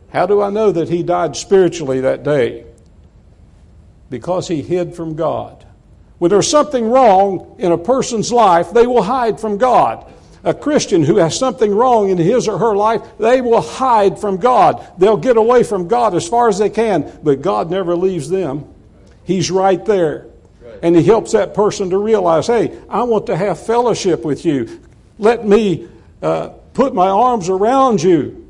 How 0.09 0.25
do 0.25 0.41
I 0.41 0.49
know 0.49 0.71
that 0.71 0.89
he 0.89 1.03
died 1.03 1.35
spiritually 1.35 2.01
that 2.01 2.23
day? 2.23 2.65
Because 4.09 4.47
he 4.47 4.61
hid 4.61 4.95
from 4.95 5.15
God. 5.15 5.65
When 6.19 6.29
there's 6.29 6.49
something 6.49 6.89
wrong 6.89 7.55
in 7.59 7.71
a 7.71 7.77
person's 7.77 8.31
life, 8.31 8.71
they 8.71 8.87
will 8.87 9.03
hide 9.03 9.39
from 9.39 9.57
God 9.57 10.11
a 10.47 10.53
Christian 10.53 11.03
who 11.03 11.17
has 11.17 11.37
something 11.37 11.75
wrong 11.75 12.09
in 12.09 12.17
his 12.17 12.47
or 12.47 12.57
her 12.57 12.73
life, 12.73 13.01
they 13.19 13.41
will 13.41 13.59
hide 13.59 14.17
from 14.17 14.37
God. 14.37 14.85
They'll 14.97 15.17
get 15.17 15.35
away 15.35 15.63
from 15.63 15.89
God 15.89 16.15
as 16.15 16.25
far 16.25 16.47
as 16.47 16.57
they 16.57 16.69
can, 16.69 17.19
but 17.21 17.41
God 17.41 17.69
never 17.69 17.97
leaves 17.97 18.29
them. 18.29 18.65
He's 19.25 19.51
right 19.51 19.83
there. 19.83 20.27
And 20.81 20.95
He 20.95 21.03
helps 21.03 21.33
that 21.33 21.53
person 21.53 21.89
to 21.89 21.97
realize, 21.97 22.47
hey, 22.47 22.79
I 22.87 23.03
want 23.03 23.25
to 23.25 23.35
have 23.35 23.65
fellowship 23.65 24.23
with 24.23 24.45
you. 24.45 24.79
Let 25.19 25.45
me 25.45 25.89
uh, 26.21 26.49
put 26.73 26.93
my 26.93 27.09
arms 27.09 27.49
around 27.49 28.01
you. 28.01 28.47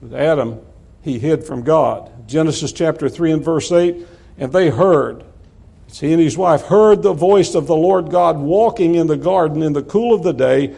With 0.00 0.12
Adam, 0.12 0.58
he 1.02 1.20
hid 1.20 1.44
from 1.44 1.62
God. 1.62 2.10
Genesis 2.26 2.72
chapter 2.72 3.08
3 3.08 3.30
and 3.30 3.44
verse 3.44 3.70
8, 3.70 4.04
and 4.38 4.52
they 4.52 4.70
heard. 4.70 5.22
He 6.00 6.12
and 6.12 6.22
his 6.22 6.38
wife 6.38 6.62
heard 6.62 7.02
the 7.02 7.12
voice 7.12 7.54
of 7.54 7.66
the 7.66 7.76
Lord 7.76 8.10
God 8.10 8.38
walking 8.38 8.94
in 8.94 9.06
the 9.06 9.16
garden 9.16 9.62
in 9.62 9.72
the 9.72 9.82
cool 9.82 10.14
of 10.14 10.22
the 10.22 10.32
day, 10.32 10.74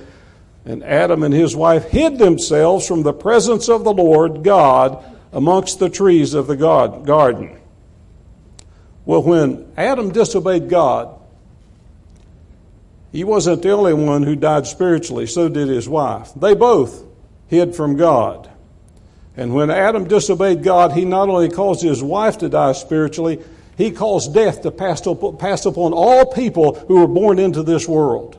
and 0.65 0.83
Adam 0.83 1.23
and 1.23 1.33
his 1.33 1.55
wife 1.55 1.85
hid 1.85 2.19
themselves 2.19 2.87
from 2.87 3.03
the 3.03 3.13
presence 3.13 3.69
of 3.69 3.85
the 3.85 3.93
Lord 3.93 4.43
God 4.43 5.05
amongst 5.33 5.79
the 5.79 5.91
trees 5.91 6.35
of 6.35 6.47
the 6.47 6.57
garden. 6.57 7.59
Well, 9.05 9.23
when 9.23 9.71
Adam 9.77 10.13
disobeyed 10.13 10.69
God, 10.69 11.21
he 13.13 13.23
wasn't 13.23 13.63
the 13.63 13.71
only 13.71 13.95
one 13.95 14.25
who 14.25 14.35
died 14.35 14.67
spiritually, 14.67 15.27
so 15.27 15.49
did 15.49 15.69
his 15.69 15.89
wife. 15.89 16.33
They 16.35 16.55
both 16.55 17.05
hid 17.47 17.77
from 17.77 17.97
God. 17.97 18.51
And 19.37 19.55
when 19.55 19.71
Adam 19.71 20.09
disobeyed 20.09 20.63
God, 20.63 20.93
he 20.93 21.05
not 21.05 21.29
only 21.29 21.49
caused 21.49 21.83
his 21.83 22.03
wife 22.03 22.39
to 22.39 22.49
die 22.49 22.73
spiritually, 22.73 23.41
he 23.77 23.91
caused 23.91 24.35
death 24.35 24.63
to 24.63 24.71
pass 24.71 25.05
upon 25.07 25.93
all 25.93 26.27
people 26.27 26.75
who 26.87 27.01
were 27.01 27.09
born 27.09 27.39
into 27.39 27.63
this 27.63 27.89
world. 27.89 28.39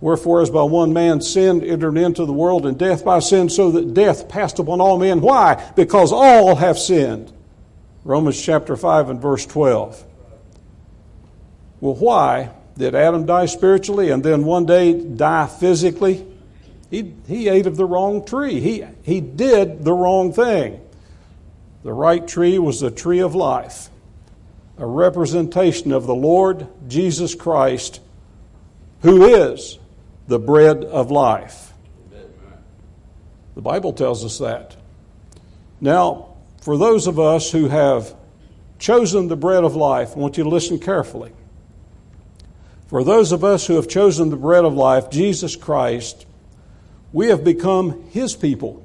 Wherefore, 0.00 0.42
as 0.42 0.50
by 0.50 0.62
one 0.62 0.92
man 0.92 1.22
sin 1.22 1.62
entered 1.62 1.96
into 1.96 2.26
the 2.26 2.32
world, 2.32 2.66
and 2.66 2.78
death 2.78 3.04
by 3.04 3.20
sin, 3.20 3.48
so 3.48 3.70
that 3.70 3.94
death 3.94 4.28
passed 4.28 4.58
upon 4.58 4.80
all 4.80 4.98
men. 4.98 5.22
Why? 5.22 5.72
Because 5.76 6.12
all 6.12 6.56
have 6.56 6.78
sinned. 6.78 7.32
Romans 8.04 8.40
chapter 8.40 8.76
5 8.76 9.08
and 9.08 9.22
verse 9.22 9.46
12. 9.46 10.04
Well, 11.80 11.94
why 11.94 12.50
did 12.76 12.94
Adam 12.94 13.24
die 13.24 13.46
spiritually 13.46 14.10
and 14.10 14.22
then 14.22 14.44
one 14.44 14.66
day 14.66 14.92
die 14.92 15.46
physically? 15.46 16.26
He, 16.90 17.14
he 17.26 17.48
ate 17.48 17.66
of 17.66 17.76
the 17.76 17.86
wrong 17.86 18.24
tree. 18.24 18.60
He, 18.60 18.84
he 19.02 19.20
did 19.20 19.84
the 19.84 19.92
wrong 19.92 20.32
thing. 20.32 20.80
The 21.82 21.92
right 21.92 22.26
tree 22.26 22.58
was 22.58 22.80
the 22.80 22.90
tree 22.90 23.20
of 23.20 23.34
life, 23.34 23.88
a 24.76 24.86
representation 24.86 25.92
of 25.92 26.06
the 26.06 26.14
Lord 26.14 26.66
Jesus 26.88 27.34
Christ, 27.34 28.00
who 29.02 29.26
is 29.26 29.78
the 30.26 30.38
bread 30.38 30.84
of 30.84 31.10
life. 31.10 31.72
The 33.54 33.62
Bible 33.62 33.92
tells 33.92 34.24
us 34.24 34.38
that. 34.38 34.76
Now, 35.80 36.34
for 36.60 36.76
those 36.76 37.06
of 37.06 37.20
us 37.20 37.52
who 37.52 37.68
have 37.68 38.14
chosen 38.78 39.28
the 39.28 39.36
bread 39.36 39.62
of 39.62 39.76
life, 39.76 40.16
I 40.16 40.18
want 40.18 40.36
you 40.36 40.44
to 40.44 40.50
listen 40.50 40.80
carefully. 40.80 41.32
For 42.86 43.04
those 43.04 43.32
of 43.32 43.44
us 43.44 43.66
who 43.66 43.74
have 43.74 43.88
chosen 43.88 44.30
the 44.30 44.36
bread 44.36 44.64
of 44.64 44.74
life, 44.74 45.08
Jesus 45.10 45.56
Christ, 45.56 46.26
we 47.12 47.28
have 47.28 47.44
become 47.44 48.08
His 48.10 48.34
people. 48.34 48.84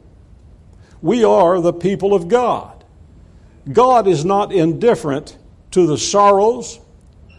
We 1.01 1.23
are 1.23 1.59
the 1.59 1.73
people 1.73 2.13
of 2.13 2.27
God. 2.27 2.83
God 3.71 4.07
is 4.07 4.23
not 4.23 4.51
indifferent 4.51 5.37
to 5.71 5.87
the 5.87 5.97
sorrows, 5.97 6.79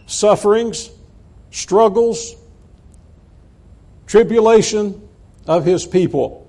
sufferings, 0.05 0.89
struggles, 1.51 2.35
tribulation 4.07 5.07
of 5.47 5.65
His 5.65 5.85
people. 5.85 6.47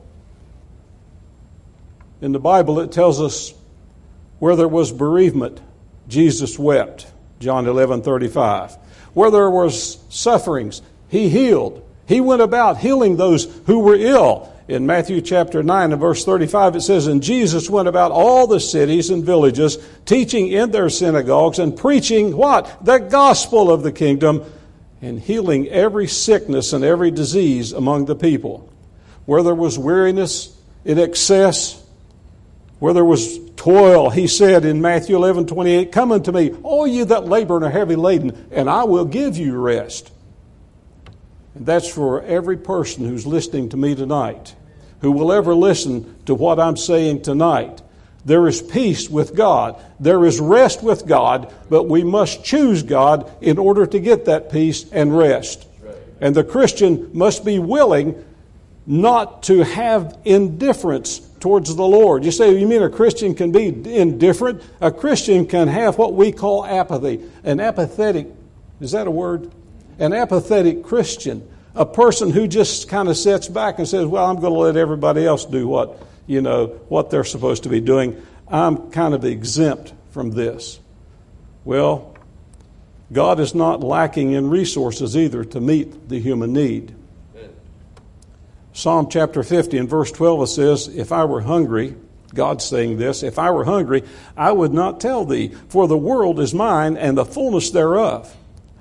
In 2.21 2.33
the 2.33 2.39
Bible, 2.39 2.79
it 2.81 2.93
tells 2.93 3.21
us 3.21 3.53
where 4.39 4.57
there 4.57 4.69
was 4.69 4.93
bereavement, 4.93 5.61
Jesus 6.09 6.59
wept. 6.59 7.07
John 7.41 7.67
11 7.67 8.03
35. 8.03 8.77
Where 9.15 9.31
there 9.31 9.51
was 9.51 9.99
sufferings, 10.09 10.81
He 11.09 11.29
healed. 11.29 11.85
He 12.07 12.21
went 12.21 12.43
about 12.43 12.79
healing 12.79 13.17
those 13.17 13.45
who 13.67 13.81
were 13.81 13.97
ill. 13.97 14.53
In 14.73 14.87
Matthew 14.87 15.21
chapter 15.21 15.63
9 15.63 15.93
and 15.93 16.01
verse 16.01 16.25
35, 16.25 16.77
it 16.77 16.81
says, 16.81 17.07
And 17.07 17.23
Jesus 17.23 17.69
went 17.69 17.89
about 17.89 18.11
all 18.11 18.47
the 18.47 18.59
cities 18.59 19.11
and 19.11 19.23
villages, 19.23 19.77
teaching 20.07 20.49
in 20.49 20.71
their 20.71 20.89
synagogues 20.89 21.59
and 21.59 21.77
preaching 21.77 22.35
what? 22.35 22.83
The 22.83 22.97
gospel 22.97 23.71
of 23.71 23.83
the 23.83 23.93
kingdom 23.93 24.51
and 25.03 25.21
healing 25.21 25.69
every 25.69 26.07
sickness 26.07 26.73
and 26.73 26.83
every 26.87 27.11
disease 27.11 27.73
among 27.73 28.07
the 28.07 28.15
people. 28.17 28.73
Where 29.27 29.43
there 29.43 29.55
was 29.55 29.79
weariness 29.79 30.59
in 30.87 30.99
excess, 30.99 31.85
where 32.79 32.95
there 32.95 33.05
was 33.05 33.41
toil, 33.57 34.09
he 34.09 34.27
said 34.27 34.65
in 34.65 34.81
Matthew 34.81 35.17
11 35.17 35.49
28, 35.49 35.93
Come 35.93 36.13
unto 36.13 36.33
me, 36.33 36.51
all 36.63 36.87
you 36.87 37.05
that 37.05 37.27
labor 37.27 37.57
and 37.57 37.67
are 37.67 37.71
heavy 37.71 37.95
laden, 37.95 38.49
and 38.51 38.71
I 38.71 38.85
will 38.85 39.05
give 39.05 39.37
you 39.37 39.55
rest. 39.55 40.11
And 41.55 41.67
that's 41.67 41.93
for 41.93 42.23
every 42.23 42.57
person 42.57 43.07
who's 43.07 43.27
listening 43.27 43.69
to 43.69 43.77
me 43.77 43.95
tonight, 43.95 44.55
who 45.03 45.13
will 45.13 45.33
ever 45.33 45.55
listen 45.55 46.17
to 46.25 46.35
what 46.35 46.59
I'm 46.59 46.77
saying 46.77 47.23
tonight. 47.23 47.83
There 48.25 48.47
is 48.47 48.63
peace 48.63 49.11
with 49.11 49.35
God. 49.35 49.83
There 50.01 50.25
is 50.25 50.41
rest 50.41 50.83
with 50.83 51.07
God, 51.07 51.53
but 51.69 51.85
we 51.85 52.05
must 52.05 52.45
choose 52.45 52.83
God 52.83 53.31
in 53.41 53.59
order 53.59 53.85
to 53.85 53.99
get 53.99 54.25
that 54.27 54.51
peace 54.51 54.91
and 54.93 55.17
rest. 55.17 55.67
And 56.21 56.35
the 56.35 56.45
Christian 56.45 57.11
must 57.13 57.45
be 57.45 57.59
willing 57.59 58.25
not 58.87 59.43
to 59.45 59.63
have 59.65 60.19
indifference 60.25 61.19
towards 61.41 61.75
the 61.75 61.83
Lord. 61.83 62.25
You 62.25 62.31
say, 62.31 62.57
you 62.57 62.67
mean 62.69 62.83
a 62.83 62.91
Christian 62.91 63.35
can 63.35 63.51
be 63.51 63.67
indifferent? 63.67 64.63
A 64.81 64.93
Christian 64.93 65.47
can 65.47 65.67
have 65.67 65.99
what 65.99 66.15
we 66.15 66.31
call 66.31 66.65
apathy. 66.65 67.29
An 67.43 67.59
apathetic, 67.59 68.29
is 68.81 68.93
that 68.93 69.09
a 69.09 69.11
word? 69.11 69.51
an 69.99 70.13
apathetic 70.13 70.83
Christian, 70.83 71.49
a 71.75 71.87
person 71.87 72.31
who 72.31 72.47
just 72.47 72.89
kind 72.89 73.09
of 73.09 73.17
sits 73.17 73.49
back 73.49 73.79
and 73.79 73.89
says, 73.89 74.07
Well, 74.07 74.25
I'm 74.25 74.41
going 74.41 74.53
to 74.53 74.59
let 74.59 74.77
everybody 74.77 75.27
else 75.27 75.45
do 75.45 75.67
what, 75.67 76.03
you 76.27 76.43
know, 76.43 76.67
what 76.89 77.11
they're 77.11 77.25
supposed 77.25 77.63
to 77.65 77.69
be 77.69 77.81
doing. 77.81 78.21
I'm 78.49 78.91
kind 78.91 79.15
of 79.15 79.25
exempt 79.25 79.93
from 80.11 80.33
this. 80.33 80.79
Well, 81.65 82.17
God 83.13 83.41
is 83.41 83.55
not 83.55 83.81
lacking 83.81 84.33
in 84.33 84.51
resources 84.51 85.17
either 85.17 85.45
to 85.45 85.61
meet 85.61 86.09
the 86.09 86.21
human 86.21 86.53
need. 86.53 86.95
Psalm 88.75 89.09
chapter 89.11 89.43
50 89.43 89.77
and 89.77 89.89
verse 89.89 90.11
12 90.11 90.43
it 90.43 90.47
says, 90.47 90.89
If 90.89 91.13
I 91.13 91.25
were 91.25 91.43
hungry, 91.43 91.95
God's 92.35 92.65
saying 92.65 92.97
this, 92.97 93.23
if 93.23 93.39
I 93.39 93.51
were 93.51 93.65
hungry, 93.65 94.03
I 94.37 94.53
would 94.53 94.73
not 94.73 95.01
tell 95.01 95.27
thee, 95.27 95.49
for 95.69 95.87
the 95.87 95.99
world 95.99 96.41
is 96.41 96.55
mine 96.55 96.97
and 96.97 97.17
the 97.17 97.27
fullness 97.27 97.71
thereof. 97.71 98.35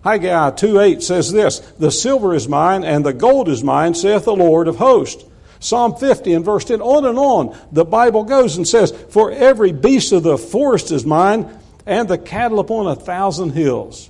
Haggai 0.03 0.51
2 0.51 0.79
8 0.79 1.03
says 1.03 1.31
this 1.31 1.59
The 1.79 1.91
silver 1.91 2.33
is 2.33 2.47
mine 2.47 2.83
and 2.83 3.05
the 3.05 3.13
gold 3.13 3.49
is 3.49 3.63
mine, 3.63 3.93
saith 3.93 4.25
the 4.25 4.35
Lord 4.35 4.67
of 4.67 4.77
hosts. 4.77 5.23
Psalm 5.59 5.95
50 5.95 6.33
and 6.33 6.43
verse 6.43 6.65
10, 6.65 6.81
on 6.81 7.05
and 7.05 7.19
on, 7.19 7.55
the 7.71 7.85
Bible 7.85 8.23
goes 8.23 8.57
and 8.57 8.67
says, 8.67 8.91
For 9.09 9.31
every 9.31 9.71
beast 9.71 10.11
of 10.11 10.23
the 10.23 10.37
forest 10.37 10.91
is 10.91 11.05
mine, 11.05 11.55
and 11.85 12.07
the 12.07 12.17
cattle 12.17 12.59
upon 12.59 12.87
a 12.87 12.95
thousand 12.95 13.51
hills. 13.51 14.09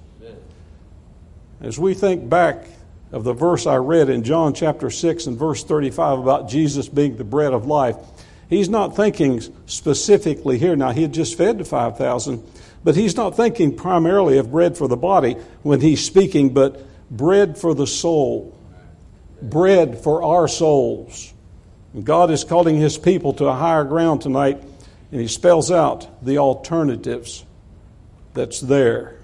As 1.60 1.78
we 1.78 1.94
think 1.94 2.30
back 2.30 2.66
of 3.12 3.26
the 3.26 3.34
verse 3.34 3.68
I 3.68 3.76
read 3.76 4.10
in 4.10 4.24
John 4.24 4.54
chapter 4.54 4.90
6 4.90 5.28
and 5.28 5.38
verse 5.38 5.64
35 5.66 6.20
about 6.20 6.50
Jesus 6.50 6.88
being 6.88 7.18
the 7.18 7.26
bread 7.26 7.54
of 7.54 7.66
life, 7.66 7.98
he's 8.50 8.70
not 8.70 8.96
thinking 8.96 9.42
specifically 9.66 10.58
here. 10.58 10.78
Now, 10.78 10.92
he 10.92 11.02
had 11.02 11.14
just 11.14 11.38
fed 11.38 11.58
the 11.58 11.66
5,000, 11.66 12.42
but 12.84 12.96
he's 12.96 13.16
not 13.16 13.36
thinking 13.36 13.76
primarily 13.76 14.38
of 14.38 14.52
bread 14.52 14.78
for 14.78 14.88
the 14.88 14.98
body 14.98 15.34
when 15.64 15.82
he's 15.82 16.04
speaking, 16.04 16.54
but 16.54 16.84
bread 17.10 17.58
for 17.58 17.76
the 17.76 17.88
soul, 17.88 18.58
bread 19.42 19.98
for 19.98 20.24
our 20.24 20.48
souls. 20.48 21.34
And 21.94 22.06
God 22.06 22.32
is 22.32 22.44
calling 22.44 22.78
his 22.78 22.98
people 22.98 23.34
to 23.34 23.46
a 23.46 23.54
higher 23.54 23.84
ground 23.84 24.22
tonight, 24.22 24.62
and 25.12 25.22
he 25.22 25.28
spells 25.28 25.72
out 25.72 26.26
the 26.26 26.38
alternatives 26.38 27.46
that's 28.34 28.62
there. 28.62 29.18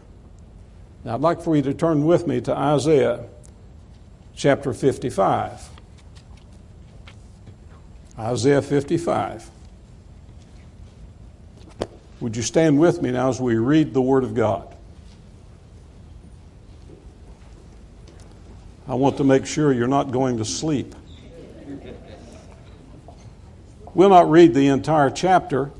Now, 1.04 1.16
I'd 1.16 1.22
like 1.22 1.42
for 1.42 1.56
you 1.56 1.62
to 1.64 1.74
turn 1.74 2.06
with 2.06 2.28
me 2.28 2.42
to 2.42 2.56
Isaiah 2.56 3.26
chapter 4.36 4.74
55. 4.74 5.70
Isaiah 8.20 8.62
55. 8.62 9.50
Would 12.20 12.36
you 12.36 12.42
stand 12.42 12.80
with 12.80 13.02
me 13.02 13.12
now 13.12 13.30
as 13.30 13.40
we 13.40 13.56
read 13.56 13.94
the 13.94 14.02
Word 14.02 14.24
of 14.24 14.34
God? 14.34 14.74
I 18.88 18.96
want 18.96 19.18
to 19.18 19.24
make 19.24 19.46
sure 19.46 19.72
you're 19.72 19.88
not 19.88 20.12
going 20.12 20.38
to 20.38 20.46
sleep. 20.46 20.96
We'll 23.94 24.10
not 24.10 24.30
read 24.30 24.54
the 24.54 24.68
entire 24.68 25.10
chapter. 25.10 25.72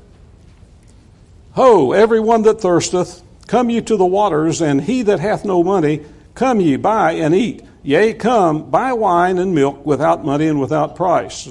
Ho, 1.52 1.92
everyone 1.92 2.42
that 2.42 2.60
thirsteth, 2.60 3.22
come 3.46 3.70
ye 3.70 3.80
to 3.80 3.96
the 3.96 4.04
waters, 4.04 4.60
and 4.60 4.82
he 4.82 5.02
that 5.02 5.20
hath 5.20 5.44
no 5.44 5.64
money, 5.64 6.04
come 6.34 6.60
ye, 6.60 6.76
buy 6.76 7.12
and 7.12 7.34
eat. 7.34 7.64
Yea, 7.82 8.12
come, 8.12 8.70
buy 8.70 8.92
wine 8.92 9.38
and 9.38 9.54
milk 9.54 9.84
without 9.86 10.24
money 10.24 10.46
and 10.46 10.60
without 10.60 10.94
price. 10.94 11.48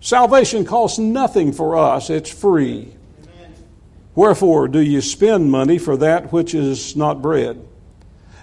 Salvation 0.00 0.64
costs 0.64 0.98
nothing 0.98 1.52
for 1.52 1.76
us, 1.76 2.10
it's 2.10 2.30
free. 2.30 2.94
Wherefore 4.14 4.68
do 4.68 4.80
you 4.80 5.00
spend 5.00 5.50
money 5.50 5.78
for 5.78 5.96
that 5.96 6.32
which 6.32 6.54
is 6.54 6.94
not 6.94 7.20
bread? 7.20 7.66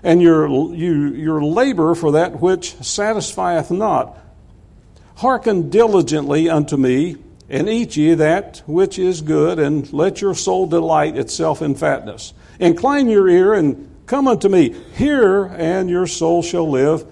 And 0.04 0.22
your, 0.22 0.48
you, 0.74 1.14
your 1.14 1.44
labor 1.44 1.96
for 1.96 2.14
that 2.14 2.42
which 2.42 2.74
satisfieth 2.84 3.72
not. 3.72 4.18
Hearken 5.18 5.70
diligently 5.70 6.50
unto 6.50 6.76
me, 6.76 7.18
and 7.50 7.70
eat 7.70 7.96
ye 7.96 8.16
that 8.16 8.64
which 8.66 8.98
is 8.98 9.22
good, 9.22 9.60
and 9.60 9.92
let 9.94 10.22
your 10.22 10.34
soul 10.34 10.66
delight 10.68 11.18
itself 11.18 11.62
in 11.62 11.76
fatness. 11.76 12.34
Incline 12.60 13.10
your 13.10 13.30
ear 13.30 13.54
and 13.54 13.90
come 14.08 14.28
unto 14.28 14.50
me. 14.50 14.76
Hear, 14.96 15.46
and 15.46 15.90
your 15.90 16.08
soul 16.08 16.42
shall 16.42 16.70
live, 16.70 17.06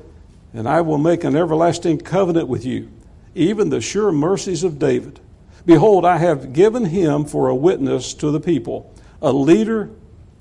and 0.54 0.68
I 0.68 0.82
will 0.82 0.98
make 0.98 1.24
an 1.24 1.36
everlasting 1.36 2.00
covenant 2.00 2.48
with 2.48 2.66
you, 2.66 2.90
even 3.36 3.70
the 3.70 3.82
sure 3.82 4.12
mercies 4.12 4.64
of 4.64 4.80
David 4.80 5.20
Behold, 5.70 6.04
I 6.04 6.18
have 6.18 6.52
given 6.52 6.86
him 6.86 7.26
for 7.26 7.48
a 7.48 7.56
witness 7.56 8.16
to 8.16 8.32
the 8.32 8.40
people, 8.40 8.92
a 9.22 9.32
leader 9.32 9.92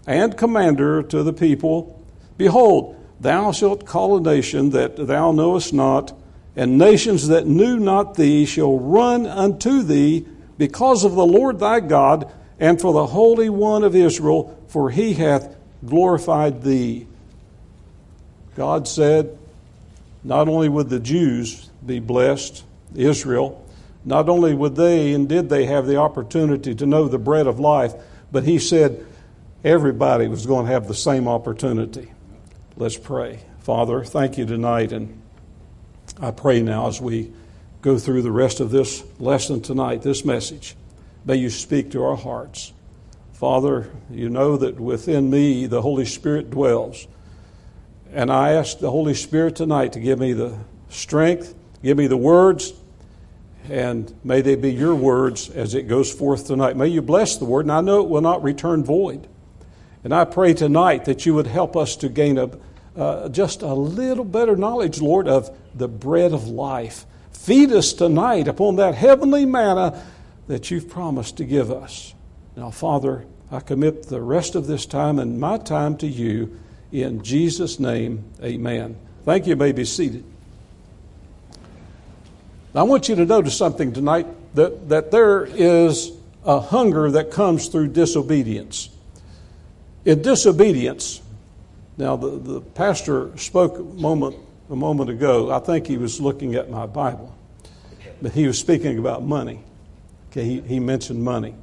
and 0.06 0.34
commander 0.34 1.02
to 1.02 1.22
the 1.22 1.34
people. 1.34 2.02
Behold, 2.38 2.96
thou 3.20 3.52
shalt 3.52 3.84
call 3.84 4.16
a 4.16 4.22
nation 4.22 4.70
that 4.70 4.96
thou 4.96 5.32
knowest 5.32 5.74
not, 5.74 6.18
and 6.56 6.78
nations 6.78 7.28
that 7.28 7.46
knew 7.46 7.78
not 7.78 8.14
thee 8.14 8.46
shall 8.46 8.78
run 8.78 9.26
unto 9.26 9.82
thee 9.82 10.24
because 10.56 11.04
of 11.04 11.12
the 11.12 11.26
Lord 11.26 11.58
thy 11.58 11.80
God 11.80 12.32
and 12.58 12.80
for 12.80 12.94
the 12.94 13.08
Holy 13.08 13.50
One 13.50 13.84
of 13.84 13.94
Israel, 13.94 14.58
for 14.68 14.88
he 14.88 15.12
hath 15.12 15.54
glorified 15.84 16.62
thee. 16.62 17.06
God 18.56 18.88
said, 18.88 19.36
not 20.24 20.48
only 20.48 20.70
would 20.70 20.88
the 20.88 20.98
Jews 20.98 21.68
be 21.84 22.00
blessed, 22.00 22.64
Israel, 22.94 23.62
not 24.08 24.28
only 24.30 24.54
would 24.54 24.74
they 24.74 25.12
and 25.12 25.28
did 25.28 25.50
they 25.50 25.66
have 25.66 25.86
the 25.86 25.96
opportunity 25.96 26.74
to 26.74 26.86
know 26.86 27.06
the 27.06 27.18
bread 27.18 27.46
of 27.46 27.60
life, 27.60 27.92
but 28.32 28.44
he 28.44 28.58
said 28.58 29.06
everybody 29.62 30.28
was 30.28 30.46
going 30.46 30.66
to 30.66 30.72
have 30.72 30.88
the 30.88 30.94
same 30.94 31.28
opportunity. 31.28 32.10
Let's 32.76 32.96
pray. 32.96 33.40
Father, 33.60 34.02
thank 34.02 34.38
you 34.38 34.46
tonight, 34.46 34.92
and 34.92 35.20
I 36.20 36.30
pray 36.30 36.62
now 36.62 36.88
as 36.88 37.02
we 37.02 37.32
go 37.82 37.98
through 37.98 38.22
the 38.22 38.32
rest 38.32 38.60
of 38.60 38.70
this 38.70 39.04
lesson 39.18 39.60
tonight, 39.60 40.00
this 40.00 40.24
message, 40.24 40.74
may 41.26 41.36
you 41.36 41.50
speak 41.50 41.90
to 41.90 42.02
our 42.02 42.16
hearts. 42.16 42.72
Father, 43.34 43.90
you 44.10 44.30
know 44.30 44.56
that 44.56 44.80
within 44.80 45.28
me 45.28 45.66
the 45.66 45.82
Holy 45.82 46.06
Spirit 46.06 46.50
dwells. 46.50 47.06
And 48.12 48.32
I 48.32 48.52
ask 48.52 48.78
the 48.78 48.90
Holy 48.90 49.14
Spirit 49.14 49.54
tonight 49.54 49.92
to 49.92 50.00
give 50.00 50.18
me 50.18 50.32
the 50.32 50.58
strength, 50.88 51.54
give 51.82 51.98
me 51.98 52.06
the 52.06 52.16
words, 52.16 52.72
and 53.70 54.14
may 54.24 54.40
they 54.40 54.54
be 54.54 54.72
your 54.72 54.94
words 54.94 55.50
as 55.50 55.74
it 55.74 55.88
goes 55.88 56.12
forth 56.12 56.46
tonight. 56.46 56.76
May 56.76 56.88
you 56.88 57.02
bless 57.02 57.36
the 57.36 57.44
word, 57.44 57.64
and 57.64 57.72
I 57.72 57.80
know 57.80 58.02
it 58.02 58.08
will 58.08 58.20
not 58.20 58.42
return 58.42 58.84
void. 58.84 59.28
And 60.04 60.14
I 60.14 60.24
pray 60.24 60.54
tonight 60.54 61.04
that 61.04 61.26
you 61.26 61.34
would 61.34 61.46
help 61.46 61.76
us 61.76 61.96
to 61.96 62.08
gain 62.08 62.38
a, 62.38 62.50
uh, 62.96 63.28
just 63.28 63.62
a 63.62 63.74
little 63.74 64.24
better 64.24 64.56
knowledge, 64.56 65.00
Lord, 65.00 65.28
of 65.28 65.50
the 65.74 65.88
bread 65.88 66.32
of 66.32 66.48
life. 66.48 67.04
Feed 67.32 67.72
us 67.72 67.92
tonight 67.92 68.48
upon 68.48 68.76
that 68.76 68.94
heavenly 68.94 69.44
manna 69.44 70.04
that 70.46 70.70
you've 70.70 70.88
promised 70.88 71.36
to 71.36 71.44
give 71.44 71.70
us. 71.70 72.14
Now, 72.56 72.70
Father, 72.70 73.26
I 73.50 73.60
commit 73.60 74.04
the 74.04 74.20
rest 74.20 74.54
of 74.54 74.66
this 74.66 74.86
time 74.86 75.18
and 75.18 75.38
my 75.38 75.58
time 75.58 75.96
to 75.98 76.06
you. 76.06 76.58
In 76.90 77.22
Jesus' 77.22 77.78
name, 77.78 78.24
amen. 78.42 78.96
Thank 79.24 79.46
you. 79.46 79.50
you 79.50 79.56
may 79.56 79.72
be 79.72 79.84
seated. 79.84 80.24
I 82.74 82.82
want 82.82 83.08
you 83.08 83.14
to 83.16 83.24
notice 83.24 83.56
something 83.56 83.92
tonight 83.92 84.26
that, 84.54 84.88
that 84.90 85.10
there 85.10 85.44
is 85.44 86.12
a 86.44 86.60
hunger 86.60 87.10
that 87.12 87.30
comes 87.30 87.68
through 87.68 87.88
disobedience. 87.88 88.90
In 90.04 90.22
disobedience, 90.22 91.20
now 91.96 92.16
the, 92.16 92.30
the 92.30 92.60
pastor 92.60 93.36
spoke 93.36 93.78
a 93.78 93.82
moment, 93.82 94.36
a 94.70 94.76
moment 94.76 95.10
ago. 95.10 95.50
I 95.50 95.58
think 95.58 95.86
he 95.86 95.96
was 95.96 96.20
looking 96.20 96.54
at 96.54 96.70
my 96.70 96.86
Bible, 96.86 97.34
but 98.22 98.32
he 98.32 98.46
was 98.46 98.58
speaking 98.58 98.98
about 98.98 99.22
money. 99.22 99.62
Okay, 100.30 100.44
he, 100.44 100.60
he 100.60 100.80
mentioned 100.80 101.22
money. 101.22 101.54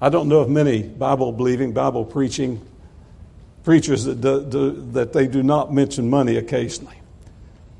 I 0.00 0.08
don't 0.08 0.28
know 0.28 0.40
of 0.40 0.48
many 0.48 0.82
Bible 0.82 1.30
believing, 1.30 1.72
Bible 1.72 2.06
preaching 2.06 2.66
preachers 3.64 4.04
that, 4.04 4.20
do, 4.20 4.44
do, 4.44 4.70
that 4.92 5.12
they 5.12 5.26
do 5.26 5.42
not 5.42 5.72
mention 5.72 6.08
money 6.08 6.36
occasionally. 6.36 6.99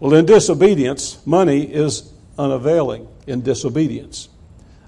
Well, 0.00 0.14
in 0.14 0.24
disobedience, 0.24 1.24
money 1.26 1.62
is 1.62 2.10
unavailing 2.38 3.06
in 3.26 3.42
disobedience. 3.42 4.30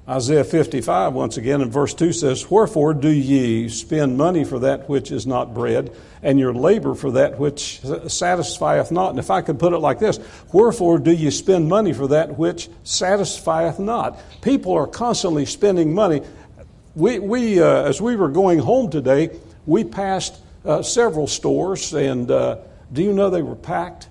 Isaiah 0.09 0.43
55, 0.43 1.13
once 1.13 1.37
again, 1.37 1.61
in 1.61 1.71
verse 1.71 1.93
2 1.93 2.15
says, 2.15 2.51
Wherefore 2.51 2.95
do 2.95 3.11
ye 3.11 3.69
spend 3.69 4.17
money 4.17 4.43
for 4.43 4.61
that 4.61 4.89
which 4.89 5.13
is 5.13 5.27
not 5.27 5.53
bread, 5.53 5.95
and 6.23 6.39
your 6.39 6.55
labor 6.55 6.95
for 6.95 7.11
that 7.13 7.39
which 7.39 7.83
satisfieth 8.09 8.91
not? 8.91 9.11
And 9.11 9.19
if 9.19 9.31
I 9.31 9.43
could 9.43 9.59
put 9.59 9.75
it 9.75 9.79
like 9.79 9.99
this, 9.99 10.19
Wherefore 10.51 10.99
do 10.99 11.13
ye 11.13 11.31
spend 11.31 11.69
money 11.69 11.93
for 11.93 12.09
that 12.09 12.39
which 12.39 12.71
satisfieth 12.83 13.79
not? 13.79 14.19
People 14.41 14.73
are 14.73 14.87
constantly 14.87 15.45
spending 15.45 15.95
money. 15.95 16.23
We, 16.97 17.19
we 17.19 17.61
uh, 17.61 17.85
as 17.85 18.01
we 18.01 18.17
were 18.17 18.31
going 18.31 18.61
home 18.61 18.91
today, 18.91 19.39
we 19.67 19.85
passed 19.85 20.41
uh, 20.65 20.83
several 20.83 21.27
stores, 21.27 21.93
and 21.93 22.31
uh, 22.31 22.57
do 22.91 23.03
you 23.03 23.13
know 23.13 23.29
they 23.29 23.43
were 23.43 23.57
packed? 23.57 24.09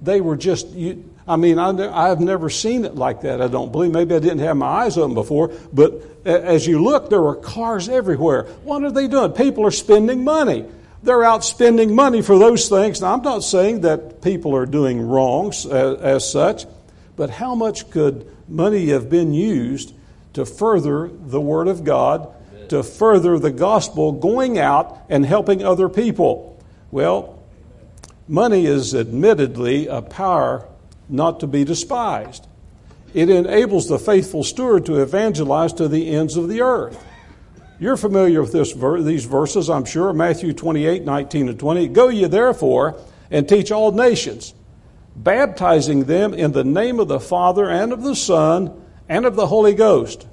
They 0.00 0.20
were 0.20 0.36
just, 0.36 0.68
you, 0.68 1.04
I 1.26 1.36
mean, 1.36 1.58
I, 1.58 2.08
have 2.08 2.20
never 2.20 2.48
seen 2.48 2.84
it 2.84 2.94
like 2.94 3.22
that, 3.22 3.42
I 3.42 3.48
don't 3.48 3.70
believe. 3.70 3.90
Maybe 3.90 4.14
I 4.14 4.18
didn't 4.18 4.38
have 4.38 4.56
my 4.56 4.66
eyes 4.66 4.96
open 4.96 5.14
before, 5.14 5.52
but 5.72 6.02
as 6.24 6.66
you 6.66 6.82
look, 6.82 7.10
there 7.10 7.20
were 7.20 7.36
cars 7.36 7.88
everywhere. 7.88 8.44
What 8.64 8.82
are 8.84 8.90
they 8.90 9.08
doing? 9.08 9.32
People 9.32 9.66
are 9.66 9.70
spending 9.70 10.24
money. 10.24 10.64
They're 11.02 11.24
out 11.24 11.44
spending 11.44 11.94
money 11.94 12.22
for 12.22 12.38
those 12.38 12.68
things. 12.68 13.00
Now, 13.00 13.14
I'm 13.14 13.22
not 13.22 13.44
saying 13.44 13.82
that 13.82 14.22
people 14.22 14.56
are 14.56 14.66
doing 14.66 15.00
wrongs 15.00 15.66
as, 15.66 16.00
as 16.00 16.30
such, 16.30 16.64
but 17.16 17.30
how 17.30 17.54
much 17.54 17.90
could 17.90 18.26
money 18.48 18.88
have 18.88 19.10
been 19.10 19.34
used 19.34 19.94
to 20.32 20.46
further 20.46 21.08
the 21.08 21.40
Word 21.40 21.68
of 21.68 21.84
God, 21.84 22.34
to 22.70 22.82
further 22.82 23.38
the 23.38 23.50
gospel 23.50 24.12
going 24.12 24.58
out 24.58 24.98
and 25.08 25.26
helping 25.26 25.64
other 25.64 25.88
people? 25.88 26.62
Well, 26.90 27.37
Money 28.30 28.66
is 28.66 28.94
admittedly 28.94 29.86
a 29.86 30.02
power 30.02 30.68
not 31.08 31.40
to 31.40 31.46
be 31.46 31.64
despised. 31.64 32.46
It 33.14 33.30
enables 33.30 33.88
the 33.88 33.98
faithful 33.98 34.44
steward 34.44 34.84
to 34.84 35.00
evangelize 35.00 35.72
to 35.74 35.88
the 35.88 36.10
ends 36.10 36.36
of 36.36 36.46
the 36.50 36.60
earth. 36.60 37.02
You're 37.80 37.96
familiar 37.96 38.42
with 38.42 38.52
this, 38.52 38.74
these 38.74 39.24
verses, 39.24 39.70
I'm 39.70 39.86
sure. 39.86 40.12
Matthew 40.12 40.52
28, 40.52 41.04
19 41.04 41.48
and 41.48 41.58
20. 41.58 41.88
Go 41.88 42.08
ye 42.08 42.26
therefore 42.26 43.00
and 43.30 43.48
teach 43.48 43.72
all 43.72 43.92
nations, 43.92 44.52
baptizing 45.16 46.04
them 46.04 46.34
in 46.34 46.52
the 46.52 46.64
name 46.64 47.00
of 47.00 47.08
the 47.08 47.20
Father 47.20 47.70
and 47.70 47.94
of 47.94 48.02
the 48.02 48.16
Son 48.16 48.84
and 49.08 49.24
of 49.24 49.36
the 49.36 49.46
Holy 49.46 49.74
Ghost, 49.74 50.26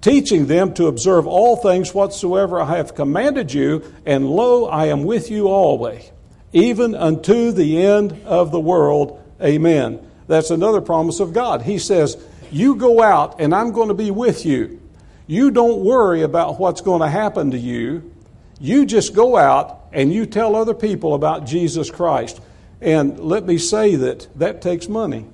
teaching 0.00 0.46
them 0.46 0.74
to 0.74 0.88
observe 0.88 1.28
all 1.28 1.54
things 1.54 1.94
whatsoever 1.94 2.60
I 2.60 2.78
have 2.78 2.96
commanded 2.96 3.52
you, 3.52 3.94
and 4.04 4.28
lo, 4.28 4.64
I 4.66 4.86
am 4.86 5.04
with 5.04 5.30
you 5.30 5.46
always 5.46 6.10
even 6.52 6.94
unto 6.94 7.52
the 7.52 7.82
end 7.82 8.22
of 8.24 8.50
the 8.50 8.60
world. 8.60 9.22
Amen. 9.42 10.04
That's 10.26 10.50
another 10.50 10.80
promise 10.80 11.20
of 11.20 11.32
God. 11.32 11.62
He 11.62 11.78
says, 11.78 12.16
You 12.50 12.76
go 12.76 13.02
out 13.02 13.40
and 13.40 13.54
I'm 13.54 13.72
going 13.72 13.88
to 13.88 13.94
be 13.94 14.10
with 14.10 14.44
you. 14.44 14.80
You 15.26 15.50
don't 15.50 15.84
worry 15.84 16.22
about 16.22 16.58
what's 16.58 16.80
going 16.80 17.02
to 17.02 17.08
happen 17.08 17.50
to 17.50 17.58
you. 17.58 18.14
You 18.60 18.86
just 18.86 19.14
go 19.14 19.36
out 19.36 19.86
and 19.92 20.12
you 20.12 20.26
tell 20.26 20.56
other 20.56 20.74
people 20.74 21.14
about 21.14 21.46
Jesus 21.46 21.90
Christ. 21.90 22.40
And 22.80 23.18
let 23.20 23.44
me 23.44 23.58
say 23.58 23.96
that 23.96 24.26
that 24.38 24.62
takes 24.62 24.88
money 24.88 25.26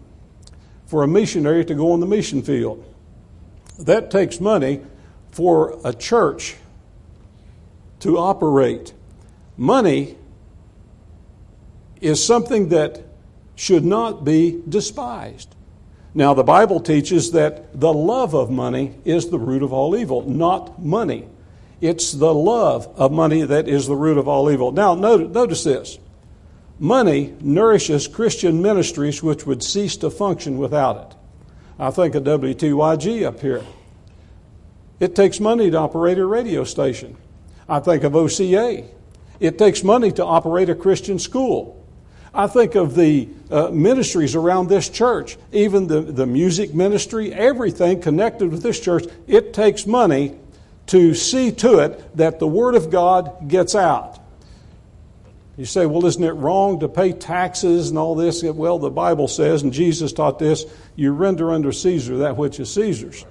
for 0.86 1.02
a 1.02 1.08
missionary 1.08 1.64
to 1.64 1.74
go 1.74 1.92
on 1.92 2.00
the 2.00 2.06
mission 2.06 2.42
field. 2.42 2.84
That 3.78 4.10
takes 4.10 4.40
money 4.40 4.82
for 5.30 5.78
a 5.84 5.92
church 5.92 6.56
to 8.00 8.18
operate. 8.18 8.92
Money 9.56 10.16
is 12.00 12.24
something 12.24 12.68
that 12.68 13.02
should 13.56 13.84
not 13.84 14.24
be 14.24 14.62
despised. 14.68 15.54
Now, 16.14 16.34
the 16.34 16.44
Bible 16.44 16.80
teaches 16.80 17.32
that 17.32 17.80
the 17.80 17.92
love 17.92 18.34
of 18.34 18.50
money 18.50 18.94
is 19.04 19.28
the 19.28 19.38
root 19.38 19.62
of 19.62 19.72
all 19.72 19.96
evil, 19.96 20.22
not 20.22 20.80
money. 20.80 21.28
It's 21.80 22.12
the 22.12 22.32
love 22.32 22.88
of 22.96 23.10
money 23.10 23.42
that 23.42 23.68
is 23.68 23.86
the 23.86 23.96
root 23.96 24.16
of 24.16 24.28
all 24.28 24.50
evil. 24.50 24.70
Now, 24.72 24.94
notice 24.94 25.64
this 25.64 25.98
money 26.78 27.34
nourishes 27.40 28.08
Christian 28.08 28.62
ministries 28.62 29.22
which 29.22 29.46
would 29.46 29.62
cease 29.62 29.96
to 29.98 30.10
function 30.10 30.58
without 30.58 30.96
it. 30.96 31.16
I 31.78 31.90
think 31.90 32.14
of 32.14 32.24
WTYG 32.24 33.24
up 33.24 33.40
here. 33.40 33.62
It 35.00 35.16
takes 35.16 35.40
money 35.40 35.70
to 35.70 35.78
operate 35.78 36.18
a 36.18 36.26
radio 36.26 36.64
station. 36.64 37.16
I 37.68 37.80
think 37.80 38.04
of 38.04 38.14
OCA. 38.14 38.84
It 39.40 39.58
takes 39.58 39.82
money 39.82 40.12
to 40.12 40.24
operate 40.24 40.70
a 40.70 40.74
Christian 40.74 41.18
school. 41.18 41.83
I 42.34 42.48
think 42.48 42.74
of 42.74 42.96
the 42.96 43.28
uh, 43.50 43.68
ministries 43.70 44.34
around 44.34 44.68
this 44.68 44.88
church, 44.88 45.38
even 45.52 45.86
the, 45.86 46.00
the 46.00 46.26
music 46.26 46.74
ministry, 46.74 47.32
everything 47.32 48.00
connected 48.00 48.50
with 48.50 48.62
this 48.62 48.80
church. 48.80 49.04
It 49.28 49.54
takes 49.54 49.86
money 49.86 50.36
to 50.86 51.14
see 51.14 51.52
to 51.52 51.78
it 51.78 52.16
that 52.16 52.40
the 52.40 52.46
Word 52.46 52.74
of 52.74 52.90
God 52.90 53.48
gets 53.48 53.74
out. 53.74 54.18
You 55.56 55.64
say, 55.64 55.86
well, 55.86 56.04
isn't 56.04 56.22
it 56.22 56.32
wrong 56.32 56.80
to 56.80 56.88
pay 56.88 57.12
taxes 57.12 57.90
and 57.90 57.98
all 57.98 58.16
this? 58.16 58.42
Well, 58.42 58.80
the 58.80 58.90
Bible 58.90 59.28
says, 59.28 59.62
and 59.62 59.72
Jesus 59.72 60.12
taught 60.12 60.40
this, 60.40 60.66
you 60.96 61.12
render 61.12 61.52
unto 61.52 61.70
Caesar 61.70 62.18
that 62.18 62.36
which 62.36 62.58
is 62.58 62.74
Caesar's. 62.74 63.24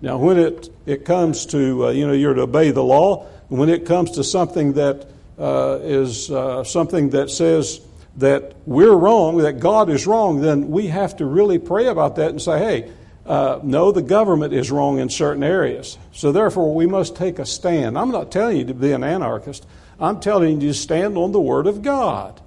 Now, 0.00 0.16
when 0.16 0.38
it, 0.38 0.70
it 0.86 1.04
comes 1.04 1.44
to, 1.46 1.86
uh, 1.86 1.90
you 1.90 2.06
know, 2.06 2.14
you're 2.14 2.32
to 2.32 2.42
obey 2.42 2.70
the 2.70 2.82
law, 2.82 3.26
when 3.48 3.68
it 3.68 3.84
comes 3.84 4.12
to 4.12 4.24
something 4.24 4.72
that 4.74 5.06
uh, 5.38 5.78
is 5.82 6.30
uh, 6.30 6.64
something 6.64 7.10
that 7.10 7.30
says 7.30 7.80
that 8.16 8.54
we're 8.64 8.94
wrong, 8.94 9.38
that 9.38 9.60
God 9.60 9.90
is 9.90 10.06
wrong, 10.06 10.40
then 10.40 10.68
we 10.70 10.86
have 10.86 11.16
to 11.16 11.26
really 11.26 11.58
pray 11.58 11.86
about 11.86 12.16
that 12.16 12.30
and 12.30 12.40
say, 12.40 12.58
hey, 12.58 12.92
uh, 13.26 13.60
no, 13.62 13.92
the 13.92 14.02
government 14.02 14.54
is 14.54 14.70
wrong 14.70 14.98
in 14.98 15.08
certain 15.08 15.42
areas. 15.42 15.98
So 16.12 16.32
therefore, 16.32 16.74
we 16.74 16.86
must 16.86 17.16
take 17.16 17.38
a 17.38 17.46
stand. 17.46 17.98
I'm 17.98 18.10
not 18.10 18.30
telling 18.30 18.56
you 18.56 18.64
to 18.66 18.74
be 18.74 18.92
an 18.92 19.02
anarchist. 19.04 19.66
I'm 19.98 20.20
telling 20.20 20.60
you 20.60 20.68
to 20.68 20.74
stand 20.74 21.16
on 21.18 21.32
the 21.32 21.40
Word 21.40 21.66
of 21.66 21.82
God. 21.82 22.40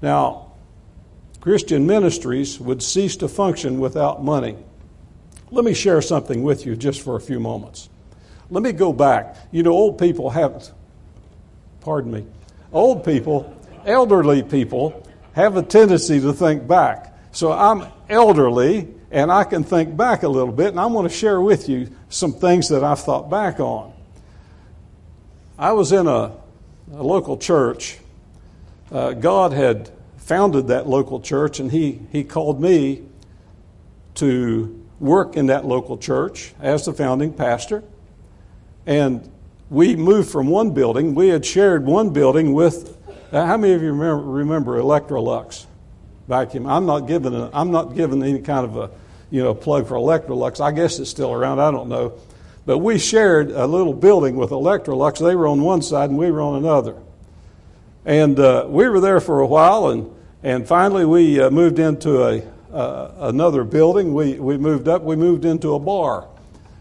Now, 0.00 0.52
Christian 1.40 1.86
ministries 1.86 2.60
would 2.60 2.82
cease 2.82 3.16
to 3.16 3.28
function 3.28 3.80
without 3.80 4.22
money. 4.22 4.56
Let 5.50 5.64
me 5.64 5.74
share 5.74 6.02
something 6.02 6.42
with 6.42 6.66
you 6.66 6.76
just 6.76 7.00
for 7.00 7.16
a 7.16 7.20
few 7.20 7.40
moments. 7.40 7.88
Let 8.50 8.62
me 8.62 8.72
go 8.72 8.92
back. 8.92 9.36
You 9.50 9.62
know, 9.62 9.72
old 9.72 9.98
people 9.98 10.30
have, 10.30 10.70
pardon 11.80 12.12
me, 12.12 12.26
old 12.72 13.04
people, 13.04 13.56
elderly 13.86 14.42
people 14.42 15.06
have 15.34 15.56
a 15.56 15.62
tendency 15.62 16.20
to 16.20 16.32
think 16.32 16.66
back. 16.66 17.16
So 17.32 17.52
I'm 17.52 17.86
elderly 18.08 18.88
and 19.10 19.30
I 19.30 19.44
can 19.44 19.62
think 19.62 19.96
back 19.96 20.22
a 20.22 20.28
little 20.28 20.52
bit, 20.52 20.68
and 20.68 20.80
I 20.80 20.86
want 20.86 21.08
to 21.10 21.14
share 21.14 21.40
with 21.40 21.68
you 21.68 21.90
some 22.08 22.32
things 22.32 22.70
that 22.70 22.82
I've 22.82 23.00
thought 23.00 23.28
back 23.28 23.60
on. 23.60 23.92
I 25.58 25.72
was 25.72 25.92
in 25.92 26.06
a, 26.06 26.34
a 26.94 27.02
local 27.02 27.36
church. 27.36 27.98
Uh, 28.90 29.12
God 29.12 29.52
had 29.52 29.90
founded 30.16 30.68
that 30.68 30.88
local 30.88 31.20
church, 31.20 31.60
and 31.60 31.70
he, 31.70 32.00
he 32.10 32.24
called 32.24 32.60
me 32.60 33.02
to 34.14 34.82
work 34.98 35.36
in 35.36 35.46
that 35.46 35.66
local 35.66 35.98
church 35.98 36.54
as 36.60 36.86
the 36.86 36.92
founding 36.94 37.34
pastor. 37.34 37.84
And 38.86 39.30
we 39.68 39.94
moved 39.94 40.30
from 40.30 40.46
one 40.46 40.70
building. 40.70 41.14
We 41.14 41.28
had 41.28 41.44
shared 41.44 41.84
one 41.84 42.10
building 42.10 42.54
with, 42.54 42.96
how 43.32 43.56
many 43.56 43.72
of 43.72 43.82
you 43.82 43.92
remember, 43.92 44.22
remember 44.22 44.78
Electrolux 44.78 45.66
vacuum? 46.28 46.66
I'm 46.66 46.86
not 46.86 47.00
giving 47.00 47.34
a, 47.34 47.50
I'm 47.52 47.70
not 47.70 47.96
giving 47.96 48.22
any 48.22 48.40
kind 48.40 48.64
of 48.64 48.76
a 48.76 48.90
you 49.30 49.42
know 49.42 49.54
plug 49.54 49.88
for 49.88 49.94
Electrolux. 49.94 50.60
I 50.60 50.70
guess 50.72 50.98
it's 50.98 51.10
still 51.10 51.32
around. 51.32 51.58
I 51.58 51.70
don't 51.70 51.88
know. 51.88 52.18
But 52.64 52.78
we 52.78 52.98
shared 52.98 53.50
a 53.50 53.66
little 53.66 53.94
building 53.94 54.36
with 54.36 54.50
Electrolux. 54.50 55.18
They 55.18 55.34
were 55.34 55.48
on 55.48 55.62
one 55.62 55.82
side 55.82 56.10
and 56.10 56.18
we 56.18 56.30
were 56.30 56.40
on 56.42 56.56
another. 56.56 56.96
And 58.04 58.38
uh, 58.38 58.66
we 58.68 58.88
were 58.88 59.00
there 59.00 59.20
for 59.20 59.40
a 59.40 59.46
while, 59.46 59.88
and, 59.88 60.12
and 60.42 60.66
finally 60.66 61.04
we 61.04 61.40
uh, 61.40 61.50
moved 61.50 61.78
into 61.78 62.22
a, 62.24 62.42
uh, 62.72 63.12
another 63.18 63.64
building. 63.64 64.12
We, 64.12 64.38
we 64.38 64.58
moved 64.58 64.88
up, 64.88 65.02
we 65.02 65.16
moved 65.16 65.44
into 65.44 65.74
a 65.74 65.78
bar. 65.78 66.28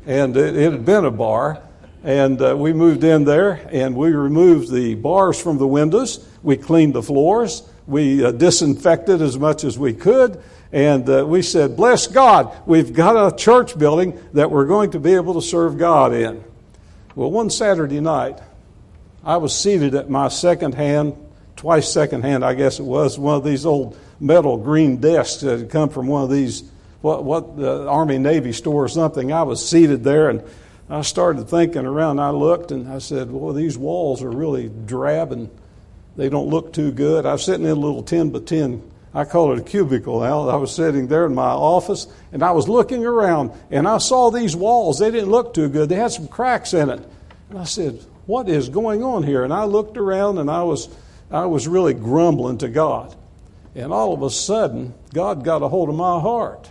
And 0.05 0.35
it, 0.35 0.55
it 0.55 0.71
had 0.71 0.85
been 0.85 1.05
a 1.05 1.11
bar. 1.11 1.61
And 2.03 2.41
uh, 2.41 2.57
we 2.57 2.73
moved 2.73 3.03
in 3.03 3.25
there 3.25 3.67
and 3.71 3.95
we 3.95 4.11
removed 4.11 4.71
the 4.71 4.95
bars 4.95 5.39
from 5.39 5.57
the 5.57 5.67
windows. 5.67 6.27
We 6.41 6.57
cleaned 6.57 6.95
the 6.95 7.03
floors. 7.03 7.63
We 7.85 8.25
uh, 8.25 8.31
disinfected 8.31 9.21
as 9.21 9.37
much 9.37 9.63
as 9.63 9.77
we 9.77 9.93
could. 9.93 10.41
And 10.71 11.07
uh, 11.09 11.25
we 11.27 11.41
said, 11.41 11.75
Bless 11.75 12.07
God, 12.07 12.55
we've 12.65 12.93
got 12.93 13.33
a 13.33 13.35
church 13.35 13.77
building 13.77 14.19
that 14.33 14.49
we're 14.49 14.65
going 14.65 14.91
to 14.91 14.99
be 14.99 15.13
able 15.13 15.35
to 15.35 15.41
serve 15.41 15.77
God 15.77 16.13
in. 16.13 16.43
Well, 17.13 17.29
one 17.29 17.49
Saturday 17.49 17.99
night, 17.99 18.39
I 19.23 19.37
was 19.37 19.55
seated 19.55 19.93
at 19.93 20.09
my 20.09 20.29
second 20.29 20.73
hand, 20.73 21.15
twice 21.55 21.91
second 21.91 22.23
hand, 22.23 22.43
I 22.43 22.53
guess 22.53 22.79
it 22.79 22.83
was, 22.83 23.19
one 23.19 23.35
of 23.35 23.43
these 23.43 23.65
old 23.65 23.99
metal 24.19 24.57
green 24.57 24.97
desks 24.97 25.41
that 25.41 25.59
had 25.59 25.69
come 25.69 25.89
from 25.89 26.07
one 26.07 26.23
of 26.23 26.31
these, 26.31 26.63
what, 27.01 27.23
what 27.23 27.57
the 27.57 27.87
Army 27.87 28.17
Navy 28.17 28.53
store 28.53 28.85
or 28.85 28.87
something. 28.87 29.31
I 29.33 29.43
was 29.43 29.67
seated 29.67 30.03
there 30.03 30.29
and 30.29 30.41
I 30.91 31.01
started 31.01 31.47
thinking 31.49 31.85
around. 31.85 32.19
I 32.19 32.31
looked 32.31 32.71
and 32.71 32.87
I 32.87 32.99
said, 32.99 33.31
Well, 33.31 33.53
these 33.53 33.77
walls 33.77 34.21
are 34.21 34.29
really 34.29 34.69
drab 34.85 35.31
and 35.31 35.49
they 36.15 36.29
don't 36.29 36.49
look 36.49 36.73
too 36.73 36.91
good. 36.91 37.25
I 37.25 37.33
was 37.33 37.45
sitting 37.45 37.65
in 37.65 37.71
a 37.71 37.75
little 37.75 38.03
10 38.03 38.29
by 38.29 38.39
10 38.39 38.91
I 39.13 39.25
call 39.25 39.51
it 39.51 39.59
a 39.59 39.61
cubicle 39.61 40.21
now. 40.21 40.47
I 40.47 40.55
was 40.55 40.73
sitting 40.73 41.07
there 41.07 41.25
in 41.25 41.35
my 41.35 41.49
office 41.49 42.07
and 42.31 42.41
I 42.43 42.51
was 42.51 42.69
looking 42.69 43.05
around 43.05 43.51
and 43.69 43.87
I 43.87 43.97
saw 43.97 44.31
these 44.31 44.55
walls. 44.55 44.99
They 44.99 45.11
didn't 45.11 45.29
look 45.29 45.53
too 45.53 45.67
good. 45.67 45.89
They 45.89 45.95
had 45.95 46.11
some 46.11 46.29
cracks 46.29 46.73
in 46.73 46.89
it. 46.89 47.01
And 47.49 47.59
I 47.59 47.65
said, 47.65 47.99
What 48.25 48.47
is 48.47 48.69
going 48.69 49.03
on 49.03 49.23
here? 49.23 49.43
And 49.43 49.51
I 49.51 49.65
looked 49.65 49.97
around 49.97 50.37
and 50.37 50.49
I 50.49 50.63
was, 50.63 50.87
I 51.29 51.45
was 51.45 51.67
really 51.67 51.93
grumbling 51.93 52.59
to 52.59 52.69
God. 52.69 53.13
And 53.75 53.91
all 53.91 54.13
of 54.13 54.21
a 54.21 54.29
sudden, 54.29 54.93
God 55.13 55.43
got 55.43 55.61
a 55.61 55.67
hold 55.67 55.89
of 55.89 55.95
my 55.95 56.19
heart. 56.19 56.69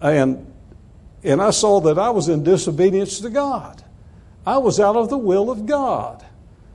And, 0.00 0.51
and 1.24 1.40
I 1.40 1.50
saw 1.50 1.80
that 1.80 1.98
I 1.98 2.10
was 2.10 2.28
in 2.28 2.42
disobedience 2.42 3.20
to 3.20 3.30
God. 3.30 3.82
I 4.44 4.58
was 4.58 4.80
out 4.80 4.96
of 4.96 5.08
the 5.08 5.18
will 5.18 5.50
of 5.50 5.66
God. 5.66 6.24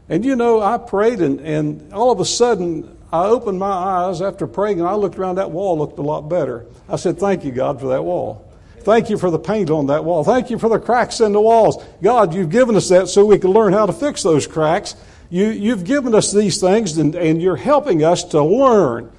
And 0.09 0.23
you 0.23 0.35
know, 0.35 0.61
I 0.61 0.77
prayed, 0.77 1.19
and, 1.19 1.41
and 1.41 1.93
all 1.93 2.11
of 2.11 2.19
a 2.19 2.25
sudden, 2.25 2.97
I 3.11 3.25
opened 3.25 3.59
my 3.59 3.71
eyes 3.71 4.21
after 4.21 4.47
praying 4.47 4.79
and 4.79 4.87
I 4.87 4.95
looked 4.95 5.17
around 5.17 5.35
that 5.35 5.51
wall 5.51 5.77
looked 5.77 5.97
a 5.97 6.01
lot 6.01 6.27
better. 6.29 6.65
I 6.89 6.97
said, 6.97 7.17
Thank 7.17 7.45
you, 7.45 7.51
God, 7.51 7.79
for 7.79 7.87
that 7.87 8.03
wall. 8.03 8.43
Thank 8.79 9.09
you 9.09 9.17
for 9.17 9.31
the 9.31 9.39
paint 9.39 9.69
on 9.69 9.87
that 9.87 10.03
wall. 10.05 10.23
Thank 10.23 10.49
you 10.49 10.57
for 10.57 10.69
the 10.69 10.79
cracks 10.79 11.19
in 11.19 11.33
the 11.33 11.41
walls. 11.41 11.83
God, 12.01 12.33
you've 12.33 12.49
given 12.49 12.75
us 12.75 12.87
that 12.89 13.09
so 13.09 13.25
we 13.25 13.37
can 13.37 13.51
learn 13.51 13.73
how 13.73 13.85
to 13.85 13.93
fix 13.93 14.23
those 14.23 14.47
cracks. 14.47 14.95
You, 15.29 15.47
you've 15.47 15.83
given 15.83 16.15
us 16.15 16.31
these 16.31 16.61
things 16.61 16.97
and, 16.97 17.13
and 17.15 17.41
you're 17.41 17.57
helping 17.57 18.03
us 18.03 18.23
to 18.25 18.41
learn. 18.41 19.11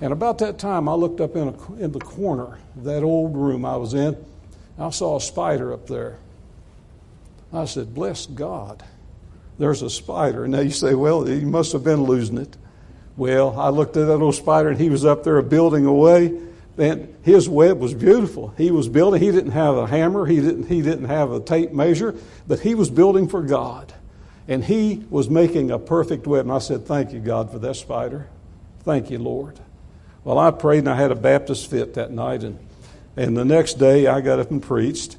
And 0.00 0.12
about 0.12 0.38
that 0.38 0.58
time, 0.58 0.88
I 0.88 0.94
looked 0.94 1.20
up 1.22 1.36
in, 1.36 1.48
a, 1.48 1.74
in 1.74 1.92
the 1.92 2.00
corner 2.00 2.58
of 2.76 2.84
that 2.84 3.02
old 3.02 3.34
room 3.34 3.64
I 3.64 3.76
was 3.76 3.94
in. 3.94 4.16
I 4.78 4.90
saw 4.90 5.16
a 5.16 5.20
spider 5.20 5.72
up 5.72 5.86
there. 5.86 6.18
I 7.52 7.64
said, 7.66 7.94
Bless 7.94 8.26
God. 8.26 8.82
There's 9.58 9.82
a 9.82 9.90
spider. 9.90 10.44
And 10.44 10.52
now 10.52 10.60
you 10.60 10.70
say, 10.70 10.94
Well, 10.94 11.24
he 11.24 11.44
must 11.44 11.72
have 11.72 11.84
been 11.84 12.04
losing 12.04 12.38
it. 12.38 12.56
Well, 13.16 13.58
I 13.58 13.68
looked 13.68 13.96
at 13.96 14.06
that 14.06 14.12
little 14.12 14.32
spider 14.32 14.70
and 14.70 14.80
he 14.80 14.90
was 14.90 15.04
up 15.04 15.22
there 15.22 15.40
building 15.42 15.86
away. 15.86 16.40
And 16.76 17.14
his 17.22 17.48
web 17.48 17.78
was 17.78 17.94
beautiful. 17.94 18.52
He 18.56 18.72
was 18.72 18.88
building. 18.88 19.22
He 19.22 19.30
didn't 19.30 19.52
have 19.52 19.76
a 19.76 19.86
hammer. 19.86 20.26
He 20.26 20.40
didn't, 20.40 20.66
he 20.66 20.82
didn't 20.82 21.04
have 21.04 21.30
a 21.30 21.38
tape 21.38 21.72
measure, 21.72 22.16
but 22.48 22.58
he 22.58 22.74
was 22.74 22.90
building 22.90 23.28
for 23.28 23.42
God. 23.42 23.94
And 24.48 24.64
he 24.64 25.04
was 25.08 25.30
making 25.30 25.70
a 25.70 25.78
perfect 25.78 26.26
web. 26.26 26.46
And 26.46 26.52
I 26.52 26.58
said, 26.58 26.84
Thank 26.84 27.12
you, 27.12 27.20
God, 27.20 27.52
for 27.52 27.60
that 27.60 27.76
spider. 27.76 28.28
Thank 28.80 29.10
you, 29.10 29.18
Lord. 29.18 29.60
Well, 30.24 30.38
I 30.38 30.50
prayed 30.50 30.80
and 30.80 30.88
I 30.88 30.96
had 30.96 31.12
a 31.12 31.16
Baptist 31.16 31.70
fit 31.70 31.94
that 31.94 32.10
night. 32.10 32.42
And, 32.42 32.58
and 33.16 33.36
the 33.36 33.44
next 33.44 33.74
day 33.74 34.06
I 34.06 34.20
got 34.20 34.38
up 34.38 34.50
and 34.50 34.62
preached. 34.62 35.16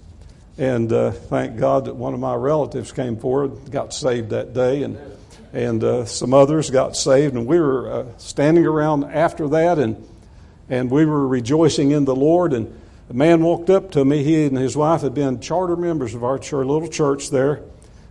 And 0.58 0.92
uh, 0.94 1.12
thank 1.12 1.58
God 1.58 1.86
that 1.86 1.96
one 1.96 2.14
of 2.14 2.20
my 2.22 2.34
relatives 2.34 2.94
came 2.94 3.18
forward, 3.18 3.72
got 3.72 3.94
saved 3.94 4.30
that 4.30 4.54
day. 4.54 4.84
And 4.84 4.98
and 5.56 5.82
uh, 5.86 6.04
some 6.04 6.34
others 6.34 6.70
got 6.70 6.98
saved. 6.98 7.34
And 7.34 7.48
we 7.48 7.60
were 7.60 7.92
uh, 7.92 8.06
standing 8.18 8.66
around 8.66 9.06
after 9.06 9.48
that, 9.50 9.80
and 9.80 10.06
and 10.70 10.92
we 10.92 11.06
were 11.06 11.26
rejoicing 11.26 11.92
in 11.92 12.06
the 12.06 12.16
Lord. 12.16 12.54
And 12.54 12.78
a 13.10 13.14
man 13.14 13.42
walked 13.42 13.70
up 13.70 13.92
to 13.92 14.04
me. 14.04 14.24
He 14.24 14.46
and 14.46 14.58
his 14.58 14.76
wife 14.76 15.02
had 15.02 15.14
been 15.14 15.40
charter 15.40 15.78
members 15.78 16.14
of 16.14 16.24
our 16.24 16.38
church, 16.38 16.68
little 16.68 16.90
church 16.90 17.30
there, 17.30 17.62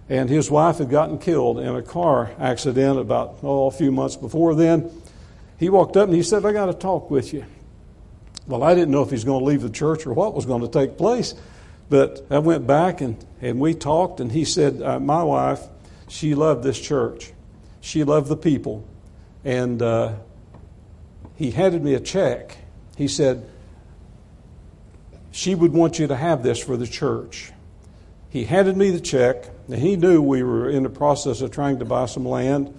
and 0.09 0.31
his 0.31 0.51
wife 0.51 0.79
had 0.79 0.89
gotten 0.89 1.19
killed 1.19 1.59
in 1.59 1.77
a 1.77 1.83
car 1.83 2.31
accident 2.39 2.99
about 2.99 3.39
oh, 3.43 3.67
a 3.67 3.71
few 3.71 3.93
months 3.93 4.17
before 4.17 4.55
then. 4.55 4.91
He 5.59 5.69
walked 5.69 5.99
up 5.99 6.09
and 6.09 6.17
he 6.17 6.23
said, 6.23 6.47
"I 6.47 6.53
got 6.53 6.67
to 6.67 6.75
talk 6.75 7.11
with 7.11 7.35
you." 7.35 7.45
Well, 8.47 8.63
I 8.63 8.75
didn't 8.75 8.91
know 8.91 9.03
if 9.03 9.11
he's 9.11 9.25
going 9.25 9.41
to 9.41 9.45
leave 9.45 9.63
the 9.63 9.71
church 9.71 10.07
or 10.07 10.13
what 10.13 10.35
was 10.35 10.45
going 10.45 10.63
to 10.63 10.69
take 10.69 10.99
place. 10.99 11.35
But 11.89 12.27
I 12.31 12.39
went 12.39 12.67
back 12.67 13.01
and, 13.01 13.25
and 13.41 13.61
we 13.61 13.75
talked, 13.75 14.21
and 14.21 14.33
he 14.33 14.45
said, 14.45 14.83
uh, 14.83 14.99
My 15.01 15.23
wife, 15.23 15.61
she 16.09 16.35
loved 16.35 16.63
this 16.63 16.81
church. 16.81 17.33
She 17.81 18.05
loved 18.05 18.29
the 18.29 18.37
people. 18.37 18.87
And 19.45 19.81
uh, 19.81 20.15
he 21.37 21.51
handed 21.51 21.83
me 21.83 21.95
a 21.95 22.01
check. 22.01 22.57
He 22.97 23.09
said, 23.09 23.49
She 25.31 25.55
would 25.55 25.73
want 25.73 25.99
you 25.99 26.07
to 26.07 26.17
have 26.17 26.43
this 26.43 26.63
for 26.63 26.77
the 26.77 26.87
church. 26.87 27.53
He 28.31 28.45
handed 28.45 28.77
me 28.77 28.91
the 28.91 29.01
check, 29.01 29.49
and 29.69 29.79
he 29.79 29.97
knew 29.97 30.21
we 30.21 30.43
were 30.43 30.69
in 30.69 30.83
the 30.83 30.91
process 30.91 31.41
of 31.41 31.51
trying 31.51 31.79
to 31.79 31.85
buy 31.85 32.07
some 32.07 32.27
land. 32.27 32.75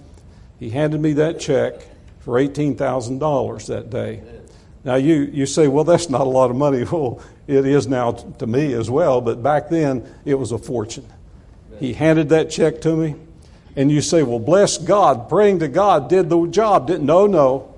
He 0.60 0.69
handed 0.69 0.99
me 0.99 1.13
that 1.13 1.39
check 1.39 1.75
for 2.19 2.34
$18,000 2.34 3.67
that 3.67 3.89
day. 3.89 4.21
Now, 4.86 4.95
you, 4.95 5.30
you 5.34 5.48
say, 5.48 5.67
well, 5.67 5.84
that's 5.84 6.10
not 6.10 6.21
a 6.21 6.30
lot 6.30 6.52
of 6.52 6.56
money. 6.56 6.86
Well, 6.91 7.21
it 7.48 7.65
is 7.65 7.88
now 7.88 8.13
to 8.13 8.48
me 8.48 8.74
as 8.74 8.89
well, 8.89 9.21
but 9.21 9.43
back 9.43 9.69
then 9.69 10.12
it 10.24 10.36
was 10.36 10.52
a 10.52 10.58
fortune. 10.58 11.06
He 11.80 11.93
handed 11.93 12.30
that 12.30 12.50
check 12.50 12.82
to 12.82 12.95
me 12.95 13.15
and 13.76 13.91
you 13.91 14.02
say, 14.02 14.24
well, 14.24 14.39
bless 14.39 14.78
God, 14.78 15.28
praying 15.28 15.60
to 15.60 15.67
God 15.67 16.10
did 16.10 16.30
the 16.30 16.48
job. 16.48 16.88
Didn't, 16.88 17.06
no, 17.06 17.28
no. 17.28 17.76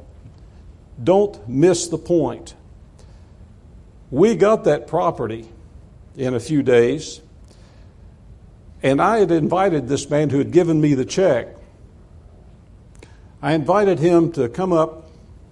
Don't 1.04 1.48
miss 1.50 1.88
the 1.88 1.98
point. 1.98 2.54
We 4.12 4.36
got 4.36 4.63
that 4.65 4.88
property 4.88 5.48
in 6.15 6.34
a 6.34 6.39
few 6.39 6.63
days. 6.63 7.22
And 8.84 9.02
I 9.02 9.17
had 9.17 9.32
invited 9.32 9.88
this 9.88 10.10
man 10.10 10.30
who 10.30 10.38
had 10.38 10.52
given 10.52 10.80
me 10.80 10.93
the 10.93 11.06
check. 11.06 11.48
I 13.41 13.54
invited 13.54 14.00
him 14.00 14.32
to 14.34 14.48
come 14.50 14.72
up 14.72 15.07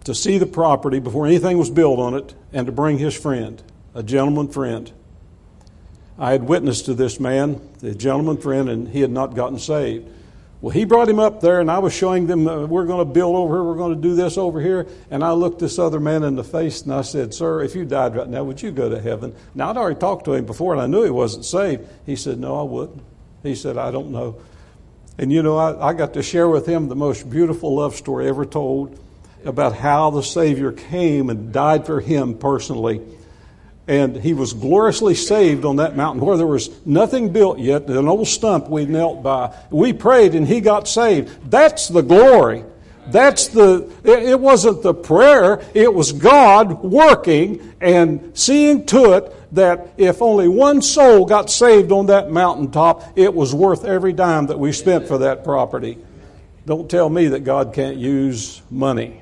to 0.06 0.16
see 0.16 0.38
the 0.38 0.46
property 0.46 1.00
before 1.00 1.28
anything 1.28 1.58
was 1.58 1.70
built 1.70 2.00
on 2.00 2.14
it 2.14 2.34
and 2.54 2.68
to 2.68 2.72
bring 2.72 2.98
his 2.98 3.14
friend, 3.14 3.62
a 3.94 4.02
gentleman 4.02 4.48
friend. 4.48 4.92
I 6.18 6.32
had 6.32 6.44
witnessed 6.44 6.86
to 6.86 6.94
this 6.94 7.20
man, 7.20 7.60
the 7.80 7.94
gentleman 7.94 8.38
friend, 8.38 8.70
and 8.70 8.88
he 8.88 9.02
had 9.02 9.12
not 9.12 9.36
gotten 9.36 9.60
saved. 9.60 10.10
Well, 10.62 10.72
he 10.72 10.86
brought 10.86 11.10
him 11.10 11.20
up 11.20 11.42
there, 11.42 11.60
and 11.60 11.70
I 11.70 11.80
was 11.80 11.94
showing 11.94 12.28
them, 12.28 12.48
uh, 12.48 12.66
we're 12.66 12.86
going 12.86 13.06
to 13.06 13.14
build 13.14 13.36
over 13.36 13.56
here, 13.56 13.64
we're 13.64 13.76
going 13.76 13.96
to 13.96 14.02
do 14.02 14.16
this 14.16 14.38
over 14.38 14.62
here. 14.62 14.88
And 15.12 15.24
I 15.24 15.32
looked 15.32 15.60
this 15.60 15.78
other 15.78 16.00
man 16.00 16.24
in 16.24 16.36
the 16.36 16.44
face 16.44 16.84
and 16.84 16.94
I 16.94 17.02
said, 17.02 17.34
Sir, 17.34 17.62
if 17.62 17.76
you 17.76 17.84
died 17.84 18.16
right 18.16 18.30
now, 18.30 18.44
would 18.44 18.62
you 18.62 18.72
go 18.72 18.88
to 18.88 19.00
heaven? 19.00 19.36
Now, 19.54 19.72
I'd 19.72 19.78
already 19.78 20.00
talked 20.00 20.26
to 20.26 20.34
him 20.34 20.46
before, 20.46 20.74
and 20.74 20.82
I 20.82 20.88
knew 20.88 21.04
he 21.04 21.10
wasn't 21.10 21.46
saved. 21.46 21.88
He 22.06 22.16
said, 22.16 22.40
No, 22.40 22.60
I 22.60 22.64
wouldn't. 22.64 23.04
He 23.44 23.54
said, 23.54 23.78
I 23.78 23.92
don't 23.92 24.12
know. 24.12 24.38
And 25.18 25.32
you 25.32 25.44
know, 25.44 25.58
I, 25.58 25.90
I 25.90 25.94
got 25.94 26.14
to 26.14 26.24
share 26.24 26.48
with 26.48 26.66
him 26.66 26.88
the 26.88 26.96
most 26.96 27.30
beautiful 27.30 27.76
love 27.76 27.96
story 27.96 28.28
ever 28.28 28.46
told 28.46 29.00
about 29.46 29.76
how 29.76 30.10
the 30.10 30.24
Savior 30.24 30.72
came 30.72 31.30
and 31.30 31.54
died 31.54 31.86
for 31.86 32.00
him 32.00 32.38
personally 32.38 33.02
and 33.88 34.16
he 34.16 34.34
was 34.34 34.54
gloriously 34.54 35.14
saved 35.14 35.64
on 35.64 35.76
that 35.76 35.96
mountain 35.96 36.24
where 36.26 36.38
there 36.38 36.48
was 36.48 36.70
nothing 36.86 37.32
built 37.32 37.60
yet, 37.60 37.88
an 37.88 38.08
old 38.08 38.28
stump 38.28 38.68
we 38.68 38.86
knelt 38.86 39.22
by. 39.22 39.56
We 39.70 39.94
prayed 39.94 40.34
and 40.34 40.48
he 40.48 40.60
got 40.60 40.88
saved. 40.88 41.52
That's 41.52 41.88
the 41.88 42.02
glory. 42.02 42.64
That's 43.08 43.50
the, 43.50 43.92
it 44.04 44.40
wasn't 44.40 44.82
the 44.82 44.96
prayer, 44.96 45.62
it 45.76 45.94
was 45.94 46.12
God 46.12 46.84
working 46.84 47.76
and 47.80 48.32
seeing 48.34 48.88
to 48.88 49.14
it 49.14 49.32
that 49.54 49.94
if 49.98 50.24
only 50.24 50.48
one 50.48 50.82
soul 50.82 51.28
got 51.28 51.52
saved 51.52 51.92
on 51.92 52.08
that 52.08 52.32
mountaintop, 52.32 53.14
it 53.16 53.32
was 53.32 53.54
worth 53.54 53.86
every 53.86 54.12
dime 54.12 54.48
that 54.48 54.58
we 54.58 54.72
spent 54.72 55.08
for 55.08 55.20
that 55.20 55.44
property. 55.44 56.00
Don't 56.66 56.90
tell 56.90 57.08
me 57.08 57.28
that 57.28 57.42
God 57.42 57.76
can't 57.76 57.98
use 57.98 58.64
money. 58.72 59.22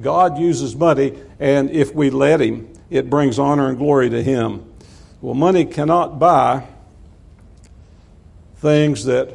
God 0.00 0.38
uses 0.38 0.74
money, 0.74 1.18
and 1.38 1.70
if 1.70 1.94
we 1.94 2.10
let 2.10 2.40
Him, 2.40 2.72
it 2.90 3.10
brings 3.10 3.38
honor 3.38 3.68
and 3.68 3.78
glory 3.78 4.10
to 4.10 4.22
Him. 4.22 4.64
Well, 5.20 5.34
money 5.34 5.64
cannot 5.64 6.18
buy 6.18 6.66
things 8.56 9.04
that 9.04 9.34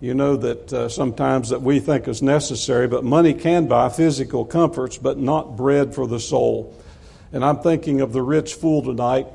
you 0.00 0.14
know 0.14 0.36
that 0.36 0.72
uh, 0.72 0.88
sometimes 0.88 1.48
that 1.48 1.62
we 1.62 1.80
think 1.80 2.08
is 2.08 2.22
necessary, 2.22 2.88
but 2.88 3.04
money 3.04 3.32
can 3.32 3.66
buy 3.66 3.88
physical 3.88 4.44
comforts, 4.44 4.98
but 4.98 5.18
not 5.18 5.56
bread 5.56 5.94
for 5.94 6.06
the 6.06 6.20
soul. 6.20 6.78
And 7.32 7.44
I'm 7.44 7.60
thinking 7.60 8.00
of 8.00 8.12
the 8.12 8.22
rich 8.22 8.54
fool 8.54 8.82
tonight 8.82 9.26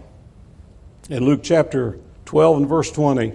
in 1.09 1.25
Luke 1.25 1.41
chapter 1.43 1.99
12 2.25 2.57
and 2.57 2.67
verse 2.67 2.91
20. 2.91 3.33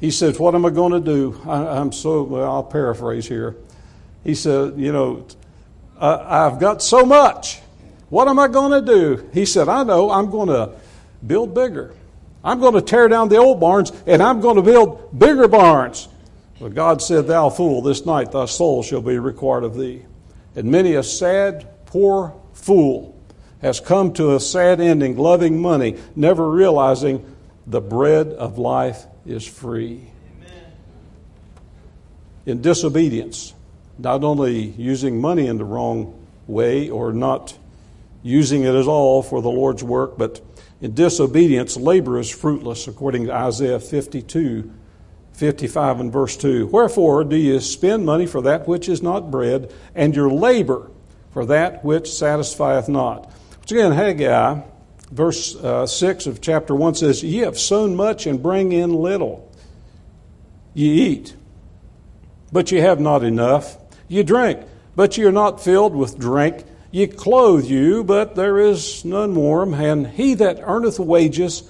He 0.00 0.10
says, 0.10 0.38
What 0.38 0.54
am 0.54 0.64
I 0.64 0.70
going 0.70 0.92
to 0.92 1.00
do? 1.00 1.40
I, 1.46 1.78
am 1.78 1.92
so, 1.92 2.22
well, 2.22 2.50
I'll 2.50 2.64
paraphrase 2.64 3.28
here. 3.28 3.56
He 4.24 4.34
said, 4.34 4.78
You 4.78 4.92
know, 4.92 5.26
Uh, 5.98 6.24
I've 6.26 6.58
got 6.58 6.82
so 6.82 7.04
much. 7.04 7.60
What 8.08 8.28
am 8.28 8.38
I 8.38 8.48
going 8.48 8.84
to 8.84 8.92
do? 8.92 9.28
He 9.32 9.46
said, 9.46 9.68
I 9.68 9.82
know, 9.82 10.10
I'm 10.10 10.30
going 10.30 10.48
to 10.48 10.72
build 11.26 11.54
bigger. 11.54 11.94
I'm 12.44 12.60
going 12.60 12.74
to 12.74 12.82
tear 12.82 13.08
down 13.08 13.28
the 13.28 13.38
old 13.38 13.58
barns 13.58 13.90
and 14.06 14.22
I'm 14.22 14.40
going 14.40 14.56
to 14.56 14.62
build 14.62 15.18
bigger 15.18 15.48
barns. 15.48 16.08
But 16.60 16.74
God 16.74 17.02
said, 17.02 17.26
Thou 17.26 17.50
fool, 17.50 17.82
this 17.82 18.06
night 18.06 18.32
thy 18.32 18.46
soul 18.46 18.82
shall 18.82 19.02
be 19.02 19.18
required 19.18 19.64
of 19.64 19.76
thee. 19.76 20.04
And 20.54 20.70
many 20.70 20.94
a 20.94 21.02
sad, 21.02 21.66
poor 21.86 22.34
fool 22.54 23.20
has 23.60 23.80
come 23.80 24.12
to 24.14 24.36
a 24.36 24.40
sad 24.40 24.80
ending, 24.80 25.16
loving 25.16 25.60
money, 25.60 25.96
never 26.14 26.48
realizing 26.48 27.34
the 27.66 27.80
bread 27.80 28.28
of 28.28 28.58
life 28.58 29.06
is 29.26 29.46
free. 29.46 30.08
Amen. 30.36 30.72
In 32.46 32.62
disobedience, 32.62 33.52
not 33.98 34.24
only 34.24 34.70
using 34.70 35.20
money 35.20 35.46
in 35.46 35.58
the 35.58 35.64
wrong 35.64 36.26
way 36.46 36.90
or 36.90 37.12
not 37.12 37.56
using 38.22 38.64
it 38.64 38.74
at 38.74 38.86
all 38.86 39.22
for 39.22 39.40
the 39.40 39.50
Lord's 39.50 39.84
work, 39.84 40.18
but 40.18 40.40
in 40.80 40.94
disobedience, 40.94 41.76
labor 41.76 42.18
is 42.18 42.30
fruitless, 42.30 42.86
according 42.86 43.26
to 43.26 43.32
Isaiah 43.32 43.80
52, 43.80 44.70
55 45.32 46.00
and 46.00 46.12
verse 46.12 46.36
2. 46.36 46.66
Wherefore 46.66 47.24
do 47.24 47.36
you 47.36 47.60
spend 47.60 48.04
money 48.04 48.26
for 48.26 48.42
that 48.42 48.68
which 48.68 48.88
is 48.88 49.02
not 49.02 49.30
bread, 49.30 49.72
and 49.94 50.14
your 50.14 50.30
labor 50.30 50.90
for 51.30 51.46
that 51.46 51.84
which 51.84 52.12
satisfieth 52.12 52.88
not? 52.88 53.32
Which 53.60 53.72
again, 53.72 53.92
Haggai, 53.92 54.60
verse 55.10 55.56
uh, 55.56 55.86
6 55.86 56.26
of 56.26 56.40
chapter 56.40 56.74
1 56.74 56.96
says, 56.96 57.22
Ye 57.22 57.38
have 57.38 57.58
sown 57.58 57.96
much 57.96 58.26
and 58.26 58.42
bring 58.42 58.72
in 58.72 58.92
little. 58.92 59.50
Ye 60.74 60.88
eat, 60.88 61.36
but 62.52 62.70
ye 62.70 62.80
have 62.80 63.00
not 63.00 63.24
enough. 63.24 63.78
Ye 64.08 64.22
drink, 64.22 64.60
but 64.94 65.16
ye 65.16 65.24
are 65.24 65.32
not 65.32 65.62
filled 65.62 65.94
with 65.94 66.18
drink. 66.18 66.64
Ye 66.90 67.06
clothe 67.06 67.64
you, 67.64 68.04
but 68.04 68.36
there 68.36 68.58
is 68.58 69.04
none 69.04 69.34
warm, 69.34 69.74
and 69.74 70.06
he 70.06 70.34
that 70.34 70.60
earneth 70.62 70.98
wages, 70.98 71.68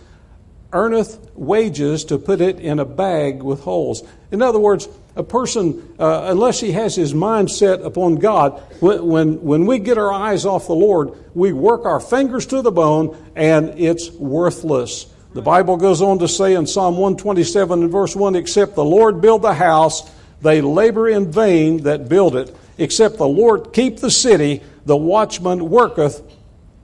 earneth 0.72 1.18
wages 1.34 2.04
to 2.04 2.18
put 2.18 2.40
it 2.40 2.60
in 2.60 2.78
a 2.78 2.84
bag 2.84 3.42
with 3.42 3.62
holes. 3.62 4.02
In 4.30 4.42
other 4.42 4.58
words, 4.58 4.88
a 5.16 5.22
person, 5.22 5.94
uh, 5.98 6.26
unless 6.26 6.60
he 6.60 6.72
has 6.72 6.94
his 6.94 7.14
mind 7.14 7.50
set 7.50 7.80
upon 7.80 8.16
God, 8.16 8.62
when, 8.80 9.06
when, 9.06 9.42
when 9.42 9.66
we 9.66 9.78
get 9.78 9.96
our 9.96 10.12
eyes 10.12 10.44
off 10.44 10.66
the 10.66 10.74
Lord, 10.74 11.12
we 11.34 11.52
work 11.52 11.86
our 11.86 12.00
fingers 12.00 12.44
to 12.46 12.60
the 12.60 12.70
bone 12.70 13.16
and 13.34 13.70
it's 13.80 14.10
worthless. 14.10 15.06
The 15.32 15.42
Bible 15.42 15.78
goes 15.78 16.02
on 16.02 16.18
to 16.18 16.28
say 16.28 16.54
in 16.54 16.66
Psalm 16.66 16.96
127 16.96 17.82
and 17.82 17.90
verse 17.90 18.14
1 18.14 18.36
Except 18.36 18.74
the 18.74 18.84
Lord 18.84 19.20
build 19.20 19.42
the 19.42 19.54
house, 19.54 20.10
they 20.40 20.60
labor 20.60 21.08
in 21.08 21.30
vain 21.32 21.82
that 21.84 22.08
build 22.08 22.36
it. 22.36 22.54
Except 22.78 23.16
the 23.16 23.28
Lord 23.28 23.72
keep 23.72 23.98
the 23.98 24.10
city, 24.10 24.62
the 24.84 24.96
watchman 24.96 25.70
worketh 25.70 26.22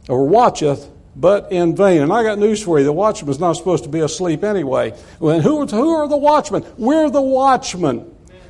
or 0.09 0.27
watcheth, 0.27 0.89
but 1.15 1.53
in 1.53 1.77
vain. 1.77 2.03
And 2.03 2.13
I 2.13 2.23
got 2.23 2.39
news 2.39 2.63
for 2.63 2.79
you 2.79 2.85
the 2.85 2.93
watchman's 2.93 3.39
not 3.39 3.53
supposed 3.55 3.85
to 3.85 3.91
be 3.91 4.01
asleep 4.01 4.43
anyway. 4.43 4.99
Well, 5.21 5.41
who, 5.41 5.67
who 5.67 5.91
are 5.97 6.09
the 6.09 6.17
watchmen? 6.17 6.65
We're 6.79 7.11
the 7.11 7.23
watchmen. 7.23 8.09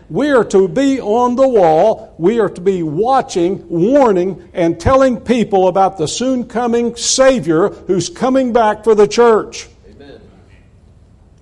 We 0.09 0.31
are 0.31 0.45
to 0.45 0.69
be 0.69 1.01
on 1.01 1.37
the 1.37 1.49
wall. 1.49 2.15
We 2.19 2.39
are 2.39 2.51
to 2.51 2.61
be 2.61 2.83
watching, 2.83 3.67
warning, 3.69 4.51
and 4.53 4.79
telling 4.79 5.21
people 5.21 5.69
about 5.69 5.97
the 5.97 6.07
soon 6.07 6.47
coming 6.47 6.97
Savior 6.97 7.71
who's 7.71 8.11
coming 8.11 8.53
back 8.53 8.85
for 8.85 8.95
the 8.95 9.09
church. 9.09 9.69
Amen. 9.89 10.21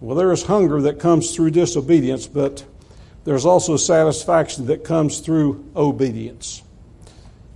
Well, 0.00 0.16
there 0.16 0.30
is 0.30 0.44
hunger 0.44 0.82
that 0.82 1.00
comes 1.00 1.34
through 1.34 1.50
disobedience, 1.50 2.28
but 2.28 2.64
there's 3.24 3.44
also 3.44 3.76
satisfaction 3.76 4.66
that 4.66 4.84
comes 4.84 5.20
through 5.20 5.64
obedience. 5.76 6.62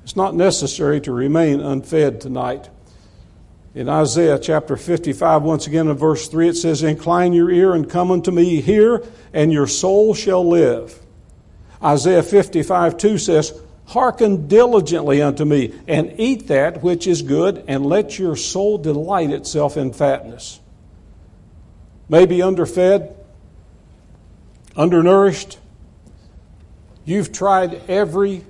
It's 0.03 0.17
not 0.17 0.35
necessary 0.35 1.01
to 1.03 1.13
remain 1.13 1.61
unfed 1.61 2.21
tonight. 2.21 2.69
In 3.75 3.89
Isaiah 3.89 4.39
chapter 4.39 4.77
55, 4.77 5.43
once 5.43 5.67
again 5.67 5.89
in 5.89 5.97
verse 5.97 6.29
3, 6.29 6.51
it 6.51 6.55
says, 6.55 6.83
Incline 6.83 7.33
your 7.33 7.51
ear 7.51 7.73
and 7.73 7.89
come 7.89 8.11
unto 8.11 8.31
me, 8.31 8.61
hear, 8.61 9.03
and 9.33 9.53
your 9.53 9.67
soul 9.67 10.15
shall 10.15 10.47
live. 10.47 11.01
Isaiah 11.83 12.23
55 12.23 12.97
2 12.97 13.19
says, 13.19 13.61
Hearken 13.87 14.47
diligently 14.47 15.21
unto 15.21 15.45
me, 15.45 15.75
and 15.89 16.15
eat 16.19 16.47
that 16.49 16.83
which 16.83 17.07
is 17.07 17.23
good, 17.23 17.65
and 17.67 17.85
let 17.85 18.19
your 18.19 18.37
soul 18.37 18.79
delight 18.79 19.31
itself 19.31 19.77
in 19.77 19.93
fatness. 19.93 20.61
Maybe 22.09 22.43
underfed, 22.43 23.15
undernourished. 24.77 25.59
You've 27.05 27.33
tried 27.33 27.83
every 27.89 28.45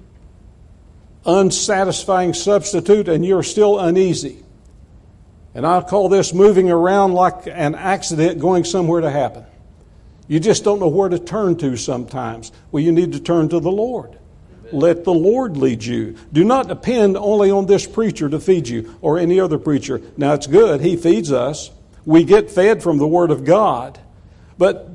unsatisfying 1.26 2.34
substitute 2.34 3.08
and 3.08 3.24
you're 3.24 3.42
still 3.42 3.78
uneasy. 3.78 4.42
And 5.54 5.66
I 5.66 5.80
call 5.82 6.08
this 6.08 6.34
moving 6.34 6.70
around 6.70 7.12
like 7.12 7.46
an 7.46 7.74
accident 7.74 8.40
going 8.40 8.64
somewhere 8.64 9.00
to 9.00 9.10
happen. 9.10 9.44
You 10.26 10.40
just 10.40 10.64
don't 10.64 10.80
know 10.80 10.88
where 10.88 11.08
to 11.08 11.18
turn 11.18 11.56
to 11.58 11.76
sometimes. 11.76 12.50
Well, 12.72 12.82
you 12.82 12.92
need 12.92 13.12
to 13.12 13.20
turn 13.20 13.48
to 13.50 13.60
the 13.60 13.70
Lord. 13.70 14.18
Let 14.72 15.04
the 15.04 15.12
Lord 15.12 15.56
lead 15.56 15.84
you. 15.84 16.16
Do 16.32 16.42
not 16.42 16.66
depend 16.66 17.16
only 17.16 17.50
on 17.50 17.66
this 17.66 17.86
preacher 17.86 18.28
to 18.28 18.40
feed 18.40 18.66
you 18.66 18.96
or 19.00 19.18
any 19.18 19.38
other 19.38 19.58
preacher. 19.58 20.00
Now, 20.16 20.32
it's 20.32 20.46
good, 20.46 20.80
he 20.80 20.96
feeds 20.96 21.30
us. 21.30 21.70
We 22.04 22.24
get 22.24 22.50
fed 22.50 22.82
from 22.82 22.98
the 22.98 23.06
Word 23.06 23.30
of 23.30 23.44
God. 23.44 23.98
But 24.58 24.93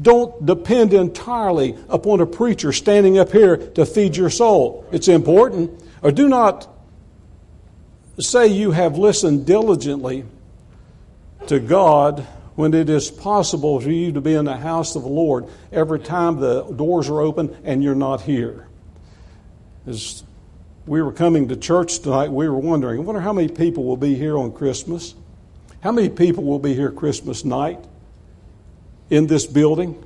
don't 0.00 0.44
depend 0.44 0.92
entirely 0.92 1.76
upon 1.88 2.20
a 2.20 2.26
preacher 2.26 2.72
standing 2.72 3.18
up 3.18 3.32
here 3.32 3.56
to 3.56 3.86
feed 3.86 4.16
your 4.16 4.30
soul. 4.30 4.86
It's 4.92 5.08
important. 5.08 5.82
Or 6.02 6.12
do 6.12 6.28
not 6.28 6.68
say 8.18 8.46
you 8.46 8.72
have 8.72 8.98
listened 8.98 9.46
diligently 9.46 10.24
to 11.46 11.60
God 11.60 12.26
when 12.54 12.72
it 12.72 12.88
is 12.88 13.10
possible 13.10 13.80
for 13.80 13.90
you 13.90 14.12
to 14.12 14.20
be 14.20 14.34
in 14.34 14.46
the 14.46 14.56
house 14.56 14.96
of 14.96 15.02
the 15.02 15.08
Lord 15.08 15.46
every 15.72 16.00
time 16.00 16.40
the 16.40 16.62
doors 16.62 17.08
are 17.08 17.20
open 17.20 17.56
and 17.64 17.82
you're 17.82 17.94
not 17.94 18.22
here. 18.22 18.66
As 19.86 20.24
we 20.86 21.02
were 21.02 21.12
coming 21.12 21.48
to 21.48 21.56
church 21.56 21.98
tonight, 22.00 22.30
we 22.30 22.48
were 22.48 22.58
wondering, 22.58 23.00
I 23.00 23.02
wonder 23.02 23.20
how 23.20 23.32
many 23.32 23.48
people 23.48 23.84
will 23.84 23.96
be 23.96 24.14
here 24.14 24.38
on 24.38 24.52
Christmas? 24.52 25.14
How 25.80 25.92
many 25.92 26.08
people 26.08 26.44
will 26.44 26.58
be 26.58 26.74
here 26.74 26.90
Christmas 26.90 27.44
night? 27.44 27.84
In 29.10 29.26
this 29.26 29.46
building, 29.46 30.02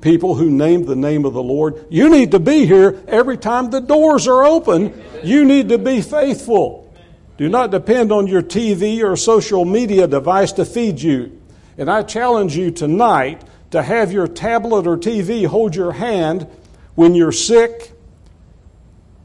people 0.00 0.34
who 0.34 0.50
name 0.50 0.86
the 0.86 0.96
name 0.96 1.24
of 1.24 1.34
the 1.34 1.42
Lord. 1.42 1.86
You 1.90 2.08
need 2.08 2.32
to 2.32 2.40
be 2.40 2.66
here 2.66 3.02
every 3.06 3.36
time 3.36 3.70
the 3.70 3.80
doors 3.80 4.26
are 4.26 4.44
open. 4.44 5.02
You 5.22 5.44
need 5.44 5.68
to 5.68 5.78
be 5.78 6.00
faithful. 6.00 6.92
Do 7.36 7.48
not 7.48 7.70
depend 7.70 8.12
on 8.12 8.26
your 8.26 8.42
TV 8.42 9.02
or 9.02 9.16
social 9.16 9.64
media 9.64 10.06
device 10.06 10.52
to 10.52 10.64
feed 10.64 11.00
you. 11.00 11.40
And 11.78 11.90
I 11.90 12.02
challenge 12.02 12.56
you 12.56 12.70
tonight 12.70 13.42
to 13.70 13.82
have 13.82 14.12
your 14.12 14.26
tablet 14.26 14.86
or 14.86 14.98
TV 14.98 15.46
hold 15.46 15.74
your 15.74 15.92
hand 15.92 16.46
when 16.94 17.14
you're 17.14 17.32
sick 17.32 17.92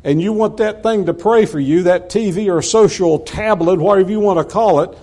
and 0.05 0.21
you 0.21 0.33
want 0.33 0.57
that 0.57 0.83
thing 0.83 1.07
to 1.07 1.15
pray 1.15 1.47
for 1.47 1.59
you, 1.59 1.83
that 1.83 2.09
TV 2.09 2.47
or 2.53 2.61
social 2.61 3.17
tablet, 3.17 3.79
whatever 3.79 4.11
you 4.11 4.19
want 4.19 4.37
to 4.37 4.45
call 4.45 4.81
it, 4.81 4.95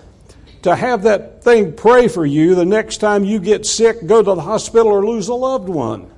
to 0.62 0.74
have 0.76 1.02
that 1.02 1.42
thing 1.42 1.72
pray 1.72 2.08
for 2.08 2.24
you 2.24 2.54
the 2.54 2.64
next 2.64 2.98
time 2.98 3.24
you 3.24 3.40
get 3.40 3.66
sick, 3.66 4.06
go 4.06 4.22
to 4.22 4.34
the 4.34 4.40
hospital, 4.40 4.88
or 4.88 5.04
lose 5.04 5.28
a 5.28 5.34
loved 5.34 5.68
one. 5.68 6.10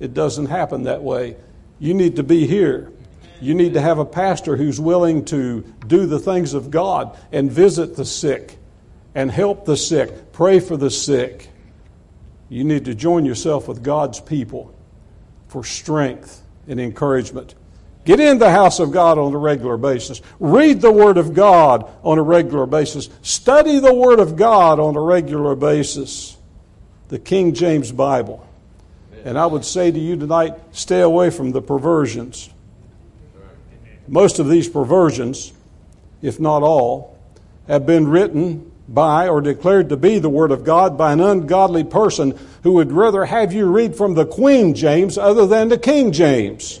It 0.00 0.14
doesn't 0.14 0.46
happen 0.46 0.84
that 0.84 1.02
way. 1.02 1.36
You 1.78 1.94
need 1.94 2.16
to 2.16 2.22
be 2.22 2.46
here. 2.46 2.92
You 3.40 3.54
need 3.54 3.74
to 3.74 3.80
have 3.80 3.98
a 3.98 4.04
pastor 4.04 4.56
who's 4.56 4.80
willing 4.80 5.24
to 5.26 5.62
do 5.86 6.06
the 6.06 6.18
things 6.18 6.54
of 6.54 6.70
God 6.70 7.16
and 7.32 7.50
visit 7.50 7.96
the 7.96 8.04
sick 8.04 8.58
and 9.14 9.30
help 9.30 9.64
the 9.64 9.76
sick, 9.76 10.32
pray 10.32 10.60
for 10.60 10.76
the 10.76 10.90
sick. 10.90 11.48
You 12.48 12.64
need 12.64 12.84
to 12.84 12.94
join 12.94 13.24
yourself 13.24 13.68
with 13.68 13.82
God's 13.82 14.20
people 14.20 14.74
for 15.48 15.64
strength 15.64 16.42
and 16.68 16.80
encouragement. 16.80 17.54
Get 18.06 18.20
in 18.20 18.38
the 18.38 18.52
house 18.52 18.78
of 18.78 18.92
God 18.92 19.18
on 19.18 19.34
a 19.34 19.36
regular 19.36 19.76
basis. 19.76 20.22
Read 20.38 20.80
the 20.80 20.92
Word 20.92 21.18
of 21.18 21.34
God 21.34 21.90
on 22.04 22.18
a 22.18 22.22
regular 22.22 22.64
basis. 22.64 23.10
Study 23.20 23.80
the 23.80 23.92
Word 23.92 24.20
of 24.20 24.36
God 24.36 24.78
on 24.78 24.94
a 24.94 25.00
regular 25.00 25.56
basis. 25.56 26.36
The 27.08 27.18
King 27.18 27.52
James 27.52 27.90
Bible. 27.90 28.46
And 29.24 29.36
I 29.36 29.46
would 29.46 29.64
say 29.64 29.90
to 29.90 29.98
you 29.98 30.16
tonight 30.16 30.54
stay 30.70 31.00
away 31.00 31.30
from 31.30 31.50
the 31.50 31.60
perversions. 31.60 32.48
Most 34.06 34.38
of 34.38 34.48
these 34.48 34.68
perversions, 34.68 35.52
if 36.22 36.38
not 36.38 36.62
all, 36.62 37.18
have 37.66 37.86
been 37.86 38.06
written 38.06 38.70
by 38.86 39.26
or 39.26 39.40
declared 39.40 39.88
to 39.88 39.96
be 39.96 40.20
the 40.20 40.28
Word 40.28 40.52
of 40.52 40.62
God 40.62 40.96
by 40.96 41.12
an 41.12 41.20
ungodly 41.20 41.82
person 41.82 42.38
who 42.62 42.74
would 42.74 42.92
rather 42.92 43.24
have 43.24 43.52
you 43.52 43.66
read 43.66 43.96
from 43.96 44.14
the 44.14 44.26
Queen 44.26 44.76
James 44.76 45.18
other 45.18 45.44
than 45.44 45.70
the 45.70 45.78
King 45.78 46.12
James. 46.12 46.80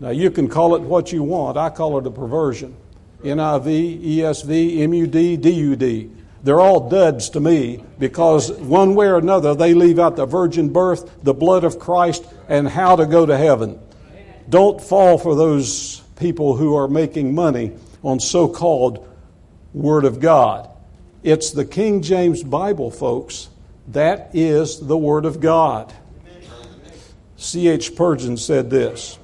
Now, 0.00 0.10
you 0.10 0.30
can 0.30 0.48
call 0.48 0.76
it 0.76 0.82
what 0.82 1.12
you 1.12 1.22
want. 1.22 1.56
I 1.56 1.70
call 1.70 1.98
it 1.98 2.06
a 2.06 2.10
perversion. 2.10 2.76
NIV, 3.22 4.16
ESV, 4.16 4.88
MUD, 4.88 5.40
DUD. 5.42 6.24
They're 6.44 6.60
all 6.60 6.88
duds 6.88 7.30
to 7.30 7.40
me 7.40 7.84
because 7.98 8.52
one 8.52 8.94
way 8.94 9.08
or 9.08 9.18
another 9.18 9.54
they 9.54 9.74
leave 9.74 9.98
out 9.98 10.14
the 10.14 10.24
virgin 10.24 10.72
birth, 10.72 11.10
the 11.24 11.34
blood 11.34 11.64
of 11.64 11.80
Christ, 11.80 12.24
and 12.48 12.68
how 12.68 12.94
to 12.94 13.06
go 13.06 13.26
to 13.26 13.36
heaven. 13.36 13.80
Don't 14.48 14.80
fall 14.80 15.18
for 15.18 15.34
those 15.34 16.00
people 16.16 16.56
who 16.56 16.76
are 16.76 16.88
making 16.88 17.34
money 17.34 17.72
on 18.04 18.20
so 18.20 18.48
called 18.48 19.06
Word 19.74 20.04
of 20.04 20.20
God. 20.20 20.70
It's 21.24 21.50
the 21.50 21.64
King 21.64 22.02
James 22.02 22.44
Bible, 22.44 22.90
folks. 22.92 23.48
That 23.88 24.30
is 24.32 24.78
the 24.86 24.96
Word 24.96 25.24
of 25.24 25.40
God. 25.40 25.92
C.H. 27.36 27.88
Spurgeon 27.88 28.36
said 28.36 28.70
this 28.70 29.17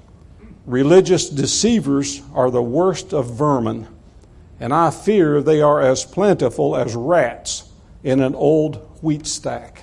Religious 0.66 1.29
deceivers 1.29 2.22
are 2.35 2.50
the 2.50 2.62
worst 2.62 3.12
of 3.12 3.35
vermin, 3.35 3.87
and 4.59 4.72
I 4.72 4.90
fear 4.90 5.42
they 5.42 5.61
are 5.61 5.81
as 5.81 6.05
plentiful 6.07 6.74
as 6.74 6.94
rats 6.94 7.68
in 8.03 8.20
an 8.20 8.35
old 8.35 8.77
wheat 9.03 9.27
stack. 9.27 9.83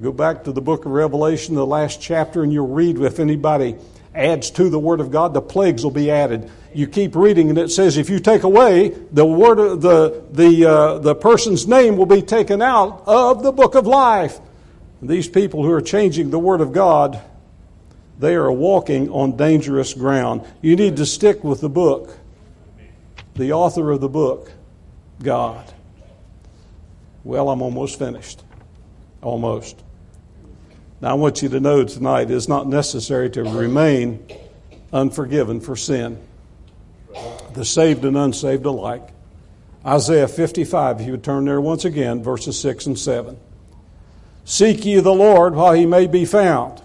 Go 0.00 0.12
back 0.12 0.44
to 0.44 0.52
the 0.52 0.60
book 0.60 0.84
of 0.84 0.92
Revelation, 0.92 1.56
the 1.56 1.66
last 1.66 2.00
chapter, 2.00 2.44
and 2.44 2.52
you'll 2.52 2.68
read 2.68 2.98
if 3.00 3.18
anybody 3.18 3.76
adds 4.14 4.50
to 4.52 4.68
the 4.70 4.78
Word 4.78 5.00
of 5.00 5.10
God, 5.10 5.34
the 5.34 5.42
plagues 5.42 5.82
will 5.82 5.90
be 5.90 6.10
added. 6.10 6.48
You 6.72 6.86
keep 6.86 7.16
reading, 7.16 7.48
and 7.48 7.58
it 7.58 7.70
says 7.70 7.96
if 7.96 8.08
you 8.08 8.20
take 8.20 8.44
away 8.44 8.90
the 9.10 9.24
word, 9.24 9.80
the 9.80 10.24
the 10.30 10.66
uh, 10.66 10.98
the 10.98 11.14
person's 11.14 11.66
name 11.66 11.96
will 11.96 12.06
be 12.06 12.22
taken 12.22 12.60
out 12.60 13.02
of 13.06 13.42
the 13.42 13.52
book 13.52 13.74
of 13.74 13.86
life. 13.86 14.38
And 15.00 15.08
these 15.08 15.28
people 15.28 15.64
who 15.64 15.72
are 15.72 15.80
changing 15.80 16.30
the 16.30 16.38
Word 16.38 16.60
of 16.60 16.72
God 16.72 17.20
they 18.18 18.34
are 18.34 18.50
walking 18.50 19.10
on 19.10 19.36
dangerous 19.36 19.92
ground. 19.94 20.44
You 20.62 20.76
need 20.76 20.96
to 20.96 21.06
stick 21.06 21.44
with 21.44 21.60
the 21.60 21.68
book, 21.68 22.16
the 23.34 23.52
author 23.52 23.90
of 23.90 24.00
the 24.00 24.08
book, 24.08 24.52
God. 25.22 25.72
Well, 27.24 27.50
I'm 27.50 27.60
almost 27.60 27.98
finished. 27.98 28.42
Almost. 29.20 29.82
Now, 31.00 31.10
I 31.10 31.14
want 31.14 31.42
you 31.42 31.48
to 31.50 31.60
know 31.60 31.84
tonight 31.84 32.30
it's 32.30 32.48
not 32.48 32.66
necessary 32.66 33.28
to 33.30 33.42
remain 33.42 34.26
unforgiven 34.92 35.60
for 35.60 35.76
sin, 35.76 36.18
the 37.52 37.64
saved 37.64 38.04
and 38.04 38.16
unsaved 38.16 38.64
alike. 38.64 39.08
Isaiah 39.84 40.28
55, 40.28 41.00
if 41.00 41.06
you 41.06 41.12
would 41.12 41.24
turn 41.24 41.44
there 41.44 41.60
once 41.60 41.84
again, 41.84 42.22
verses 42.22 42.58
6 42.60 42.86
and 42.86 42.98
7. 42.98 43.36
Seek 44.44 44.84
ye 44.84 45.00
the 45.00 45.12
Lord 45.12 45.54
while 45.54 45.74
he 45.74 45.84
may 45.86 46.06
be 46.06 46.24
found. 46.24 46.82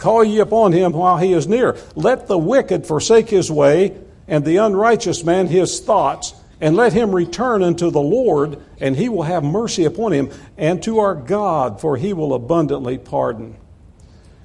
Call 0.00 0.24
ye 0.24 0.38
upon 0.38 0.72
him 0.72 0.92
while 0.92 1.18
he 1.18 1.34
is 1.34 1.46
near. 1.46 1.76
Let 1.94 2.26
the 2.26 2.38
wicked 2.38 2.86
forsake 2.86 3.28
his 3.28 3.50
way, 3.50 3.94
and 4.26 4.42
the 4.42 4.56
unrighteous 4.56 5.24
man 5.24 5.46
his 5.46 5.78
thoughts, 5.78 6.32
and 6.58 6.74
let 6.74 6.94
him 6.94 7.14
return 7.14 7.62
unto 7.62 7.90
the 7.90 8.00
Lord, 8.00 8.58
and 8.80 8.96
he 8.96 9.10
will 9.10 9.24
have 9.24 9.44
mercy 9.44 9.84
upon 9.84 10.12
him, 10.12 10.30
and 10.56 10.82
to 10.84 11.00
our 11.00 11.14
God, 11.14 11.82
for 11.82 11.98
he 11.98 12.14
will 12.14 12.32
abundantly 12.32 12.96
pardon. 12.96 13.56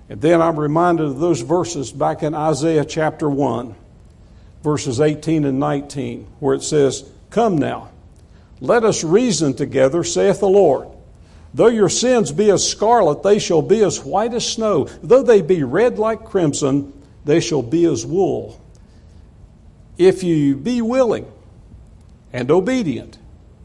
And 0.09 0.19
then 0.19 0.41
I'm 0.41 0.59
reminded 0.59 1.05
of 1.05 1.19
those 1.19 1.39
verses 1.39 1.89
back 1.89 2.21
in 2.21 2.35
Isaiah 2.35 2.83
chapter 2.83 3.29
1, 3.29 3.75
verses 4.61 4.99
18 4.99 5.45
and 5.45 5.57
19, 5.57 6.27
where 6.41 6.55
it 6.55 6.63
says, 6.63 7.09
Come 7.29 7.57
now, 7.57 7.91
let 8.59 8.83
us 8.83 9.05
reason 9.05 9.53
together, 9.53 10.03
saith 10.03 10.41
the 10.41 10.49
Lord. 10.49 10.89
Though 11.55 11.67
your 11.67 11.87
sins 11.87 12.33
be 12.33 12.51
as 12.51 12.69
scarlet, 12.69 13.23
they 13.23 13.39
shall 13.39 13.61
be 13.61 13.81
as 13.81 14.03
white 14.03 14.33
as 14.33 14.45
snow. 14.45 14.89
Though 15.01 15.23
they 15.23 15.41
be 15.41 15.63
red 15.63 15.97
like 15.97 16.25
crimson, 16.25 16.91
they 17.23 17.39
shall 17.39 17.61
be 17.61 17.85
as 17.85 18.05
wool. 18.05 18.59
If 19.97 20.21
you 20.21 20.57
be 20.57 20.81
willing 20.81 21.31
and 22.33 22.51
obedient, 22.51 23.17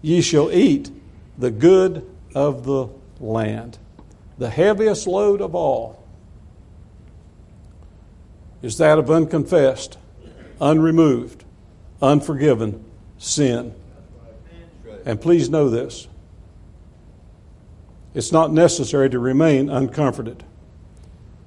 ye 0.03 0.21
shall 0.21 0.53
eat 0.53 0.89
the 1.37 1.51
good 1.51 2.09
of 2.33 2.65
the 2.65 2.89
land. 3.19 3.77
The 4.39 4.51
heaviest 4.51 5.09
load 5.09 5.41
of 5.41 5.57
all 5.57 6.01
is 8.63 8.79
that 8.79 9.01
of 9.01 9.11
unconfessed, 9.11 9.99
unremoved, 10.61 11.43
unforgiven 12.01 12.85
sin. 13.19 13.75
And 15.05 15.21
please 15.21 15.51
know 15.51 15.69
this 15.69 16.07
it's 18.15 18.33
not 18.33 18.53
necessary 18.53 19.11
to 19.11 19.19
remain 19.19 19.69
uncomforted. 19.69 20.45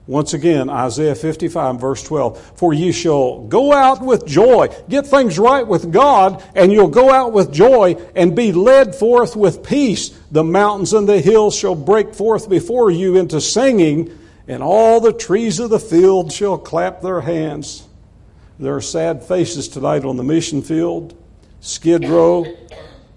Once 0.05 0.33
again, 0.33 0.69
Isaiah 0.69 1.15
55, 1.15 1.79
verse 1.79 2.03
12. 2.03 2.37
For 2.55 2.73
ye 2.73 2.91
shall 2.91 3.43
go 3.43 3.71
out 3.71 4.01
with 4.01 4.25
joy. 4.25 4.67
Get 4.89 5.07
things 5.07 5.39
right 5.39 5.65
with 5.65 5.93
God, 5.93 6.43
and 6.55 6.73
you'll 6.73 6.89
go 6.89 7.09
out 7.09 7.31
with 7.31 7.53
joy 7.53 7.95
and 8.13 8.35
be 8.35 8.51
led 8.51 8.95
forth 8.95 9.35
with 9.35 9.63
peace. 9.63 10.09
The 10.31 10.43
mountains 10.43 10.91
and 10.91 11.07
the 11.07 11.21
hills 11.21 11.55
shall 11.55 11.75
break 11.75 12.13
forth 12.13 12.49
before 12.49 12.91
you 12.91 13.15
into 13.15 13.39
singing, 13.39 14.17
and 14.45 14.61
all 14.61 14.99
the 14.99 15.13
trees 15.13 15.59
of 15.59 15.69
the 15.69 15.79
field 15.79 16.33
shall 16.33 16.57
clap 16.57 17.01
their 17.01 17.21
hands. 17.21 17.87
There 18.59 18.75
are 18.75 18.81
sad 18.81 19.23
faces 19.23 19.69
tonight 19.69 20.03
on 20.03 20.17
the 20.17 20.23
mission 20.23 20.61
field. 20.61 21.17
Skid 21.61 22.05
Row, 22.09 22.45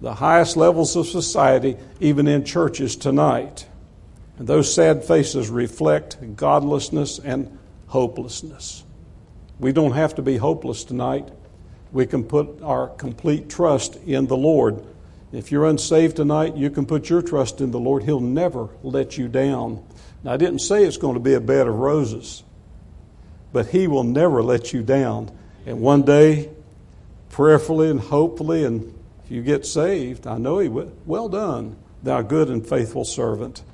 the 0.07 0.15
highest 0.15 0.57
levels 0.57 0.95
of 0.95 1.05
society, 1.05 1.77
even 1.99 2.29
in 2.29 2.45
churches 2.45 2.95
tonight. 2.95 3.67
And 4.39 4.47
those 4.47 4.73
sad 4.73 5.03
faces 5.03 5.51
reflect 5.51 6.37
godlessness 6.37 7.19
and 7.19 7.59
hopelessness. 7.89 8.85
We 9.59 9.73
don't 9.73 9.95
have 9.95 10.15
to 10.15 10.23
be 10.23 10.37
hopeless 10.37 10.85
tonight. 10.85 11.29
We 11.91 12.07
can 12.07 12.23
put 12.23 12.63
our 12.63 12.87
complete 12.87 13.51
trust 13.51 13.97
in 13.97 14.29
the 14.29 14.37
Lord. 14.37 14.81
If 15.33 15.51
you're 15.51 15.67
unsaved 15.67 16.15
tonight, 16.15 16.57
you 16.57 16.71
can 16.71 16.87
put 16.87 17.11
your 17.11 17.21
trust 17.21 17.61
in 17.61 17.73
the 17.73 17.81
Lord. 17.81 18.05
He'll 18.05 18.21
never 18.21 18.69
let 18.85 19.19
you 19.19 19.27
down. 19.27 19.85
Now, 20.23 20.35
I 20.35 20.37
didn't 20.37 20.61
say 20.61 20.85
it's 20.85 20.99
going 20.99 21.15
to 21.15 21.21
be 21.21 21.35
a 21.35 21.41
bed 21.41 21.67
of 21.67 21.75
roses, 21.75 22.45
but 23.53 23.67
He 23.67 23.89
will 23.89 24.05
never 24.05 24.41
let 24.41 24.73
you 24.73 24.85
down. 24.85 25.37
And 25.67 25.81
one 25.81 26.03
day, 26.03 26.51
prayerfully 27.31 27.91
and 27.91 27.99
hopefully 27.99 28.65
and 28.65 28.96
if 29.27 29.33
you 29.33 29.43
get 29.43 29.67
saved, 29.67 30.29
I 30.29 30.39
know 30.39 30.61
he 30.61 30.69
will. 30.69 30.93
Well 31.05 31.29
done, 31.29 31.75
thou 32.01 32.23
good 32.23 32.49
and 32.49 32.65
faithful 32.65 33.05
servant. 33.05 33.65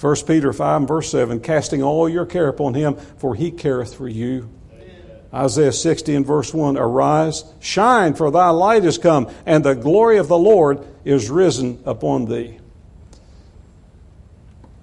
1 0.00 0.16
Peter 0.28 0.52
5 0.52 0.82
and 0.82 0.86
verse 0.88 1.10
7 1.10 1.40
casting 1.40 1.82
all 1.82 2.08
your 2.08 2.24
care 2.24 2.46
upon 2.46 2.74
him, 2.74 2.94
for 2.94 3.34
he 3.34 3.50
careth 3.50 3.96
for 3.96 4.06
you. 4.06 4.48
Amen. 4.72 4.86
Isaiah 5.34 5.72
60 5.72 6.14
and 6.14 6.24
verse 6.24 6.54
1 6.54 6.76
Arise, 6.76 7.42
shine, 7.58 8.14
for 8.14 8.30
thy 8.30 8.50
light 8.50 8.84
is 8.84 8.96
come, 8.96 9.28
and 9.44 9.64
the 9.64 9.74
glory 9.74 10.18
of 10.18 10.28
the 10.28 10.38
Lord 10.38 10.86
is 11.04 11.28
risen 11.28 11.82
upon 11.84 12.26
thee. 12.26 12.60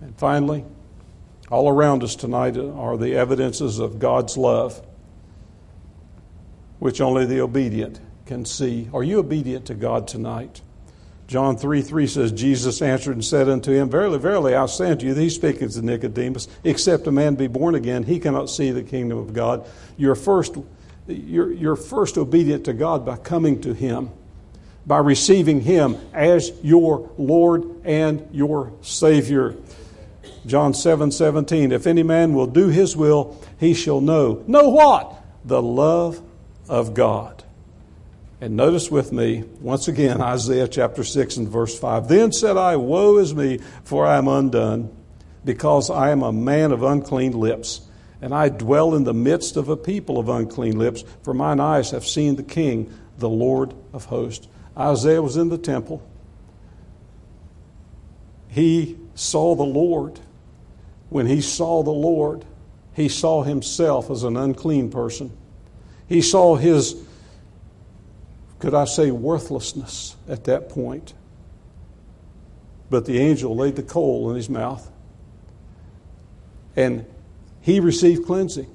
And 0.02 0.18
finally, 0.18 0.66
all 1.50 1.70
around 1.70 2.04
us 2.04 2.18
tonight 2.18 2.58
are 2.58 2.98
the 2.98 3.16
evidences 3.16 3.80
of 3.80 4.00
God's 4.00 4.36
love, 4.36 4.86
which 6.80 7.00
only 7.00 7.26
the 7.26 7.40
obedient 7.40 8.02
can 8.30 8.46
see. 8.46 8.88
Are 8.94 9.02
you 9.04 9.18
obedient 9.18 9.66
to 9.66 9.74
God 9.74 10.08
tonight? 10.08 10.62
John 11.28 11.58
3 11.58 11.82
3 11.82 12.06
says, 12.06 12.32
Jesus 12.32 12.80
answered 12.80 13.14
and 13.14 13.26
said 13.26 13.50
unto 13.50 13.72
him, 13.72 13.90
Verily, 13.90 14.20
verily, 14.20 14.54
I 14.54 14.68
say 14.68 14.92
unto 14.92 15.08
you, 15.08 15.16
he's 15.16 15.34
speaking 15.34 15.68
to 15.68 15.82
Nicodemus, 15.82 16.48
except 16.64 17.08
a 17.08 17.12
man 17.12 17.34
be 17.34 17.48
born 17.48 17.74
again, 17.74 18.04
he 18.04 18.20
cannot 18.20 18.52
see 18.52 18.70
the 18.70 18.84
kingdom 18.84 19.18
of 19.18 19.34
God. 19.34 19.68
You're 19.98 20.14
first, 20.14 20.58
you're, 21.08 21.52
you're 21.52 21.76
first 21.76 22.20
obedient 22.20 22.66
to 22.66 22.74
God 22.74 23.04
by 23.04 23.18
coming 23.18 23.62
to 23.62 23.74
him, 23.74 24.12
by 24.86 25.00
receiving 25.00 25.62
him 25.62 25.98
as 26.14 26.52
your 26.62 27.10
Lord 27.18 27.64
and 27.84 28.28
your 28.32 28.74
Savior. 28.84 29.56
John 30.46 30.76
7 30.76 31.12
17, 31.12 31.72
if 31.72 31.88
any 31.88 32.04
man 32.04 32.36
will 32.36 32.48
do 32.48 32.68
his 32.68 32.96
will, 32.96 33.44
he 33.60 33.74
shall 33.74 34.02
know. 34.02 34.44
Know 34.46 34.70
what? 34.70 35.20
The 35.46 35.64
love 35.64 36.22
of 36.68 36.94
God. 36.94 37.39
And 38.42 38.56
notice 38.56 38.90
with 38.90 39.12
me, 39.12 39.44
once 39.60 39.90
again, 39.90 40.22
Isaiah 40.22 40.68
chapter 40.68 41.04
6 41.04 41.38
and 41.38 41.50
verse 41.50 41.78
5. 41.78 42.08
Then 42.08 42.32
said 42.32 42.56
I, 42.56 42.78
Woe 42.78 43.18
is 43.18 43.36
me, 43.36 43.60
for 43.84 44.06
I 44.06 44.18
am 44.18 44.30
undone, 44.30 44.96
because 45.44 45.90
I 45.90 46.12
am 46.12 46.24
a 46.24 46.32
man 46.32 46.72
of 46.72 46.82
unclean 46.82 47.34
lips, 47.34 47.82
and 48.22 48.34
I 48.34 48.48
dwell 48.48 48.96
in 48.96 49.04
the 49.04 49.14
midst 49.14 49.58
of 49.58 49.68
a 49.68 49.76
people 49.76 50.18
of 50.18 50.30
unclean 50.30 50.80
lips, 50.80 51.04
for 51.22 51.34
mine 51.34 51.60
eyes 51.60 51.92
have 51.92 52.08
seen 52.08 52.38
the 52.38 52.44
King, 52.44 52.94
the 53.18 53.30
Lord 53.30 53.74
of 53.92 54.06
hosts. 54.06 54.48
Isaiah 54.78 55.22
was 55.22 55.36
in 55.36 55.50
the 55.50 55.58
temple. 55.58 56.02
He 58.48 58.98
saw 59.16 59.54
the 59.56 59.64
Lord. 59.64 60.20
When 61.10 61.26
he 61.26 61.42
saw 61.42 61.84
the 61.84 61.92
Lord, 61.92 62.46
he 62.94 63.10
saw 63.10 63.44
himself 63.44 64.10
as 64.10 64.24
an 64.24 64.38
unclean 64.38 64.92
person. 64.92 65.36
He 66.08 66.22
saw 66.22 66.56
his 66.56 66.96
could 68.60 68.74
I 68.74 68.86
say 68.86 69.10
worthlessness 69.12 70.16
at 70.28 70.44
that 70.46 70.70
point. 70.70 71.14
But 72.90 73.06
the 73.06 73.20
angel 73.20 73.56
laid 73.56 73.76
the 73.76 73.84
coal 73.84 74.30
in 74.30 74.36
his 74.36 74.50
mouth 74.50 74.90
and 76.76 77.06
he 77.62 77.80
received 77.80 78.26
cleansing. 78.26 78.74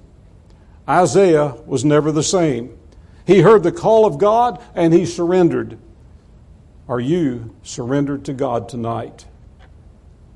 Isaiah 0.89 1.55
was 1.67 1.85
never 1.85 2.13
the 2.13 2.23
same. 2.23 2.77
He 3.27 3.41
heard 3.41 3.63
the 3.63 3.73
call 3.73 4.07
of 4.07 4.19
God 4.19 4.63
and 4.75 4.93
he 4.93 5.07
surrendered. 5.07 5.79
Are 6.89 7.01
you 7.01 7.55
surrendered 7.63 8.27
to 8.27 8.35
God 8.35 8.69
tonight? 8.69 9.25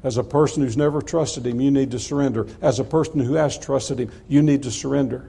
As 0.02 0.16
a 0.16 0.24
person 0.24 0.62
who's 0.62 0.76
never 0.76 1.02
trusted 1.02 1.44
Him, 1.44 1.60
you 1.60 1.70
need 1.70 1.90
to 1.90 1.98
surrender. 1.98 2.46
As 2.62 2.78
a 2.78 2.84
person 2.84 3.20
who 3.20 3.34
has 3.34 3.58
trusted 3.58 3.98
Him, 3.98 4.10
you 4.28 4.42
need 4.42 4.62
to 4.62 4.70
surrender. 4.70 5.28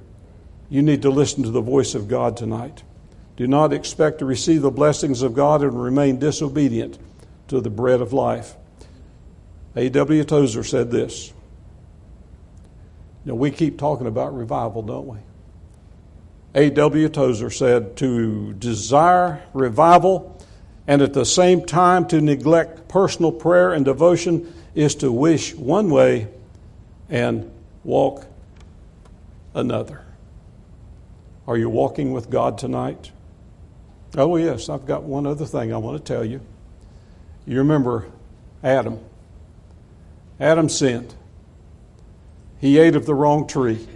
You 0.69 0.81
need 0.81 1.01
to 1.01 1.09
listen 1.09 1.43
to 1.43 1.49
the 1.49 1.61
voice 1.61 1.95
of 1.95 2.07
God 2.07 2.37
tonight. 2.37 2.83
Do 3.39 3.47
not 3.47 3.71
expect 3.71 4.19
to 4.19 4.25
receive 4.25 4.63
the 4.63 4.69
blessings 4.69 5.21
of 5.21 5.33
God 5.33 5.63
and 5.63 5.81
remain 5.81 6.19
disobedient 6.19 6.99
to 7.47 7.61
the 7.61 7.69
bread 7.69 8.01
of 8.01 8.11
life. 8.11 8.53
A.W. 9.77 10.25
Tozer 10.25 10.61
said 10.61 10.91
this. 10.91 11.31
Now, 13.23 13.35
we 13.35 13.51
keep 13.51 13.79
talking 13.79 14.07
about 14.07 14.35
revival, 14.35 14.81
don't 14.81 15.07
we? 15.07 15.17
A.W. 16.53 17.07
Tozer 17.07 17.49
said, 17.49 17.95
To 17.95 18.51
desire 18.55 19.41
revival 19.53 20.37
and 20.85 21.01
at 21.01 21.13
the 21.13 21.25
same 21.25 21.65
time 21.65 22.09
to 22.09 22.19
neglect 22.19 22.89
personal 22.89 23.31
prayer 23.31 23.71
and 23.71 23.85
devotion 23.85 24.53
is 24.75 24.95
to 24.95 25.13
wish 25.13 25.55
one 25.55 25.89
way 25.89 26.27
and 27.07 27.49
walk 27.85 28.25
another. 29.53 30.03
Are 31.47 31.55
you 31.55 31.69
walking 31.69 32.11
with 32.11 32.29
God 32.29 32.57
tonight? 32.57 33.11
Oh, 34.17 34.35
yes, 34.37 34.69
I've 34.69 34.85
got 34.85 35.03
one 35.03 35.27
other 35.27 35.45
thing 35.45 35.73
I 35.73 35.77
want 35.77 36.03
to 36.03 36.13
tell 36.13 36.25
you. 36.25 36.41
You 37.45 37.59
remember 37.59 38.07
Adam. 38.63 38.99
Adam 40.39 40.69
sinned. 40.69 41.13
He 42.59 42.77
ate 42.77 42.95
of 42.95 43.05
the 43.05 43.13
wrong 43.13 43.47
tree. 43.47 43.87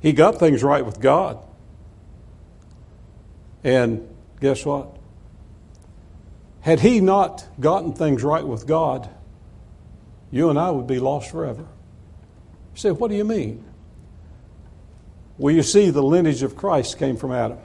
He 0.00 0.12
got 0.12 0.38
things 0.38 0.62
right 0.62 0.84
with 0.84 1.00
God. 1.00 1.38
And 3.62 4.08
guess 4.40 4.64
what? 4.64 4.96
Had 6.62 6.80
he 6.80 7.00
not 7.00 7.46
gotten 7.58 7.92
things 7.92 8.22
right 8.22 8.46
with 8.46 8.66
God, 8.66 9.08
you 10.30 10.50
and 10.50 10.58
I 10.58 10.70
would 10.70 10.86
be 10.86 10.98
lost 10.98 11.30
forever. 11.30 11.62
You 11.62 12.76
say, 12.76 12.90
what 12.90 13.10
do 13.10 13.16
you 13.16 13.24
mean? 13.24 13.64
Well, 15.38 15.54
you 15.54 15.62
see, 15.62 15.90
the 15.90 16.02
lineage 16.02 16.42
of 16.42 16.56
Christ 16.56 16.98
came 16.98 17.16
from 17.16 17.32
Adam. 17.32 17.58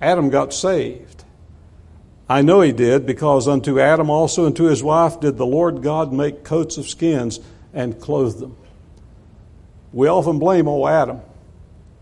Adam 0.00 0.30
got 0.30 0.52
saved. 0.52 1.24
I 2.28 2.42
know 2.42 2.60
he 2.60 2.72
did 2.72 3.06
because 3.06 3.48
unto 3.48 3.80
Adam 3.80 4.08
also 4.08 4.46
and 4.46 4.54
to 4.56 4.64
his 4.64 4.82
wife 4.82 5.20
did 5.20 5.36
the 5.36 5.46
Lord 5.46 5.82
God 5.82 6.12
make 6.12 6.44
coats 6.44 6.78
of 6.78 6.88
skins 6.88 7.40
and 7.74 8.00
clothe 8.00 8.38
them. 8.38 8.56
We 9.92 10.06
often 10.06 10.38
blame 10.38 10.68
old 10.68 10.88
Adam 10.88 11.20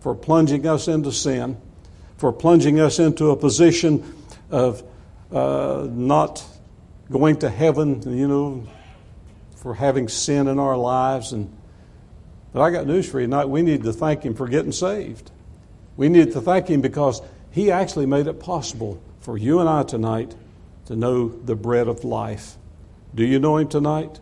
for 0.01 0.15
plunging 0.15 0.67
us 0.67 0.87
into 0.87 1.13
sin, 1.13 1.57
for 2.19 2.33
plunging 2.33 2.79
us 2.79 2.99
into 2.99 3.31
a 3.31 3.37
position 3.37 4.05
of 4.51 4.83
uh, 5.33 5.87
not 5.91 6.45
going 7.11 7.39
to 7.39 7.49
heaven, 7.49 8.03
you 8.17 8.29
know, 8.29 8.67
for 9.57 9.75
having 9.75 10.09
sin 10.09 10.47
in 10.47 10.59
our 10.59 10.77
lives. 10.77 11.33
And 11.33 11.55
but 12.53 12.63
I 12.63 12.71
got 12.71 12.87
news 12.87 13.11
for 13.11 13.21
you 13.21 13.27
tonight. 13.27 13.47
We 13.47 13.63
need 13.63 13.85
to 13.85 13.93
thank 13.93 14.23
him 14.23 14.35
for 14.35 14.47
getting 14.47 14.73
saved. 14.73 15.31
We 15.97 16.09
need 16.09 16.33
to 16.33 16.41
thank 16.41 16.69
him 16.69 16.81
because 16.81 17.23
he 17.59 17.73
actually 17.73 18.07
made 18.07 18.29
it 18.29 18.39
possible 18.39 19.03
for 19.19 19.37
you 19.37 19.59
and 19.59 19.69
I 19.69 19.83
tonight 19.83 20.37
to 20.87 20.95
know 20.95 21.27
the 21.27 21.57
bread 21.57 21.89
of 21.89 22.05
life. 22.05 22.55
Do 23.13 23.25
you 23.25 23.41
know 23.41 23.57
Him 23.57 23.67
tonight? 23.67 24.21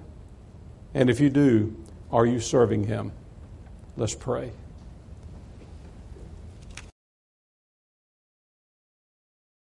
And 0.95 1.11
if 1.11 1.21
you 1.21 1.29
do, 1.29 1.77
are 2.11 2.25
you 2.25 2.41
serving 2.41 2.85
Him? 2.85 3.13
Let's 3.95 4.15
pray. 4.15 4.53